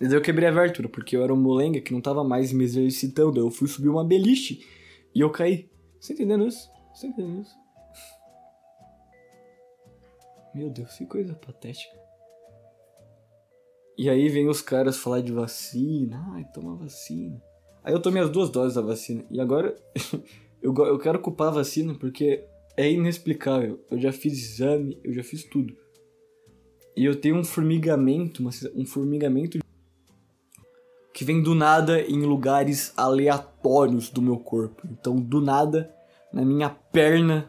Eu 0.00 0.20
quebrei 0.20 0.48
a 0.48 0.50
abertura, 0.50 0.88
porque 0.88 1.16
eu 1.16 1.22
era 1.22 1.32
um 1.32 1.36
molenga 1.36 1.80
que 1.80 1.92
não 1.92 2.00
tava 2.00 2.24
mais 2.24 2.52
me 2.52 2.64
exercitando. 2.64 3.38
Eu 3.38 3.50
fui 3.50 3.68
subir 3.68 3.88
uma 3.88 4.04
beliche 4.04 4.66
e 5.14 5.20
eu 5.20 5.30
caí. 5.30 5.70
Você 6.00 6.12
entendendo 6.12 6.46
isso? 6.46 6.68
Você 6.94 7.06
entendendo 7.06 7.42
isso? 7.42 7.54
Meu 10.54 10.70
Deus, 10.70 10.96
que 10.96 11.06
coisa 11.06 11.34
patética. 11.34 12.03
E 13.96 14.10
aí 14.10 14.28
vem 14.28 14.48
os 14.48 14.60
caras 14.60 14.98
falar 14.98 15.20
de 15.20 15.32
vacina. 15.32 16.24
Ai, 16.34 16.44
toma 16.52 16.76
vacina. 16.76 17.40
Aí 17.82 17.92
eu 17.92 18.00
tomei 18.00 18.22
as 18.22 18.30
duas 18.30 18.50
doses 18.50 18.74
da 18.74 18.82
vacina. 18.82 19.24
E 19.30 19.40
agora 19.40 19.76
eu, 20.60 20.74
eu 20.74 20.98
quero 20.98 21.20
culpar 21.20 21.48
a 21.48 21.52
vacina 21.52 21.94
porque 21.94 22.44
é 22.76 22.90
inexplicável. 22.90 23.80
Eu 23.90 23.98
já 23.98 24.12
fiz 24.12 24.32
exame, 24.32 24.98
eu 25.04 25.12
já 25.12 25.22
fiz 25.22 25.44
tudo. 25.44 25.76
E 26.96 27.04
eu 27.04 27.20
tenho 27.20 27.36
um 27.36 27.44
formigamento, 27.44 28.42
um 28.74 28.86
formigamento 28.86 29.58
que 31.12 31.24
vem 31.24 31.42
do 31.42 31.54
nada 31.54 32.00
em 32.00 32.22
lugares 32.22 32.92
aleatórios 32.96 34.10
do 34.10 34.20
meu 34.20 34.36
corpo. 34.36 34.86
Então, 34.90 35.16
do 35.16 35.40
nada, 35.40 35.94
na 36.32 36.44
minha 36.44 36.68
perna, 36.68 37.48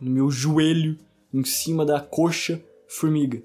no 0.00 0.10
meu 0.10 0.30
joelho, 0.30 0.98
em 1.32 1.44
cima 1.44 1.84
da 1.84 2.00
coxa, 2.00 2.60
formiga. 2.88 3.42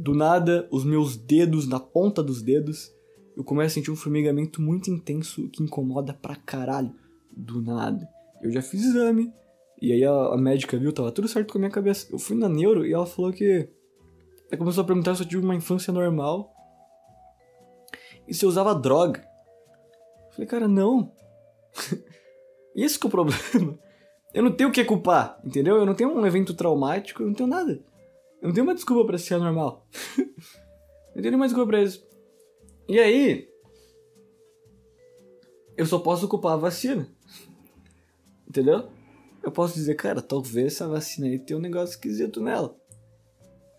Do 0.00 0.14
nada, 0.14 0.66
os 0.70 0.82
meus 0.82 1.14
dedos, 1.14 1.68
na 1.68 1.78
ponta 1.78 2.22
dos 2.22 2.40
dedos, 2.40 2.90
eu 3.36 3.44
começo 3.44 3.72
a 3.72 3.74
sentir 3.74 3.90
um 3.90 3.96
formigamento 3.96 4.62
muito 4.62 4.90
intenso 4.90 5.46
que 5.50 5.62
incomoda 5.62 6.14
pra 6.14 6.34
caralho. 6.34 6.94
Do 7.30 7.60
nada. 7.60 8.08
Eu 8.40 8.50
já 8.50 8.62
fiz 8.62 8.82
exame, 8.82 9.30
e 9.78 9.92
aí 9.92 10.02
a, 10.02 10.10
a, 10.10 10.38
médica 10.38 10.78
viu, 10.78 10.90
tava 10.90 11.12
tudo 11.12 11.28
certo 11.28 11.52
com 11.52 11.58
a 11.58 11.60
minha 11.60 11.70
cabeça. 11.70 12.06
Eu 12.10 12.18
fui 12.18 12.34
na 12.34 12.48
neuro 12.48 12.86
e 12.86 12.94
ela 12.94 13.04
falou 13.04 13.30
que. 13.30 13.68
Ela 14.50 14.58
começou 14.58 14.82
a 14.82 14.86
perguntar 14.86 15.14
se 15.14 15.22
eu 15.22 15.28
tive 15.28 15.44
uma 15.44 15.54
infância 15.54 15.92
normal. 15.92 16.50
E 18.26 18.32
se 18.32 18.42
eu 18.42 18.48
usava 18.48 18.74
droga. 18.74 19.20
Eu 19.20 20.32
falei, 20.32 20.46
cara, 20.46 20.66
não. 20.66 21.12
Esse 22.74 22.98
que 22.98 23.06
é 23.06 23.08
o 23.08 23.10
problema. 23.10 23.78
Eu 24.32 24.44
não 24.44 24.52
tenho 24.52 24.70
o 24.70 24.72
que 24.72 24.82
culpar, 24.82 25.38
entendeu? 25.44 25.76
Eu 25.76 25.84
não 25.84 25.94
tenho 25.94 26.10
um 26.10 26.24
evento 26.24 26.54
traumático, 26.54 27.22
eu 27.22 27.26
não 27.26 27.34
tenho 27.34 27.48
nada. 27.50 27.82
Eu 28.40 28.48
não 28.48 28.54
tenho 28.54 28.66
uma 28.66 28.74
desculpa 28.74 29.06
para 29.06 29.18
ser 29.18 29.34
anormal. 29.34 29.86
não 30.18 31.14
tenho 31.14 31.30
nenhuma 31.30 31.46
desculpa 31.46 31.70
pra 31.70 31.82
isso. 31.82 32.06
E 32.88 32.98
aí. 32.98 33.48
Eu 35.76 35.86
só 35.86 35.98
posso 35.98 36.28
culpar 36.28 36.54
a 36.54 36.56
vacina. 36.56 37.08
Entendeu? 38.48 38.90
eu 39.42 39.50
posso 39.50 39.74
dizer, 39.74 39.94
cara, 39.94 40.20
talvez 40.20 40.74
essa 40.74 40.88
vacina 40.88 41.26
aí 41.26 41.38
tenha 41.38 41.58
um 41.58 41.62
negócio 41.62 41.94
esquisito 41.94 42.42
nela. 42.42 42.76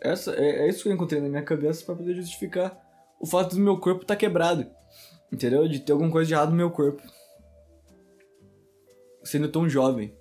Essa, 0.02 0.34
é, 0.36 0.66
é 0.66 0.70
isso 0.70 0.84
que 0.84 0.90
eu 0.90 0.94
encontrei 0.94 1.22
na 1.22 1.30
minha 1.30 1.44
cabeça 1.44 1.86
para 1.86 1.96
poder 1.96 2.16
justificar 2.16 2.78
o 3.20 3.28
fato 3.28 3.56
do 3.56 3.62
meu 3.62 3.78
corpo 3.78 4.02
estar 4.02 4.16
tá 4.16 4.20
quebrado. 4.20 4.66
Entendeu? 5.32 5.68
De 5.68 5.80
ter 5.80 5.92
alguma 5.92 6.12
coisa 6.12 6.28
de 6.28 6.34
errado 6.34 6.50
no 6.50 6.56
meu 6.58 6.72
corpo. 6.72 7.02
Sendo 9.24 9.48
tão 9.50 9.70
jovem. 9.70 10.16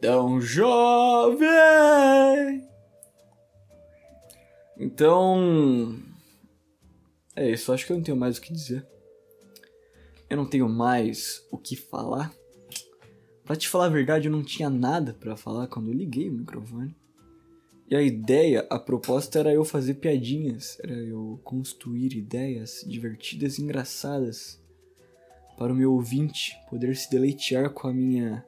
Tão 0.00 0.40
jovem! 0.40 1.48
Então. 4.78 5.98
É 7.34 7.50
isso, 7.50 7.72
acho 7.72 7.86
que 7.86 7.92
eu 7.92 7.96
não 7.96 8.04
tenho 8.04 8.16
mais 8.16 8.38
o 8.38 8.40
que 8.40 8.52
dizer. 8.52 8.86
Eu 10.30 10.36
não 10.36 10.46
tenho 10.46 10.68
mais 10.68 11.44
o 11.50 11.58
que 11.58 11.74
falar. 11.74 12.32
Pra 13.44 13.56
te 13.56 13.68
falar 13.68 13.86
a 13.86 13.90
verdade, 13.90 14.28
eu 14.28 14.32
não 14.32 14.42
tinha 14.42 14.68
nada 14.68 15.14
para 15.14 15.36
falar 15.36 15.66
quando 15.66 15.88
eu 15.88 15.94
liguei 15.94 16.28
o 16.28 16.32
microfone. 16.32 16.94
E 17.90 17.96
a 17.96 18.02
ideia, 18.02 18.66
a 18.68 18.78
proposta 18.78 19.38
era 19.38 19.52
eu 19.52 19.64
fazer 19.64 19.94
piadinhas, 19.94 20.78
era 20.82 20.92
eu 20.92 21.40
construir 21.42 22.14
ideias 22.14 22.84
divertidas 22.86 23.56
e 23.56 23.62
engraçadas 23.62 24.60
para 25.56 25.72
o 25.72 25.76
meu 25.76 25.94
ouvinte 25.94 26.54
poder 26.68 26.94
se 26.94 27.10
deleitear 27.10 27.70
com 27.70 27.88
a 27.88 27.92
minha 27.92 28.44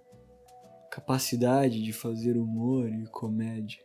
capacidade 0.91 1.83
de 1.83 1.93
fazer 1.93 2.37
humor 2.37 2.89
e 2.89 3.07
comédia. 3.07 3.81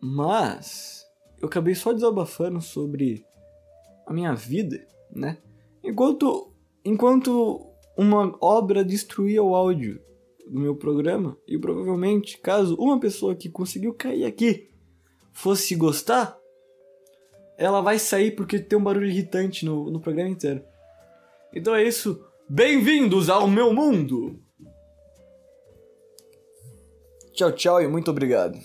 Mas 0.00 1.04
eu 1.38 1.46
acabei 1.46 1.74
só 1.74 1.92
desabafando 1.92 2.60
sobre 2.60 3.24
a 4.06 4.12
minha 4.12 4.34
vida, 4.34 4.86
né? 5.10 5.38
Enquanto 5.84 6.52
enquanto 6.84 7.66
uma 7.96 8.36
obra 8.40 8.84
destruía 8.84 9.42
o 9.42 9.54
áudio 9.54 10.00
do 10.46 10.60
meu 10.60 10.76
programa 10.76 11.36
e 11.46 11.58
provavelmente, 11.58 12.38
caso 12.38 12.76
uma 12.76 13.00
pessoa 13.00 13.34
que 13.34 13.48
conseguiu 13.48 13.92
cair 13.92 14.24
aqui 14.24 14.70
fosse 15.32 15.74
gostar, 15.74 16.38
ela 17.58 17.80
vai 17.80 17.98
sair 17.98 18.30
porque 18.32 18.58
tem 18.58 18.78
um 18.78 18.82
barulho 18.82 19.08
irritante 19.08 19.64
no, 19.64 19.90
no 19.90 20.00
programa 20.00 20.30
inteiro. 20.30 20.62
Então 21.52 21.74
é 21.74 21.82
isso. 21.82 22.24
Bem-vindos 22.48 23.28
ao 23.28 23.48
meu 23.48 23.72
mundo! 23.72 24.45
Tchau, 27.36 27.52
tchau 27.52 27.82
e 27.82 27.86
muito 27.86 28.10
obrigado. 28.10 28.58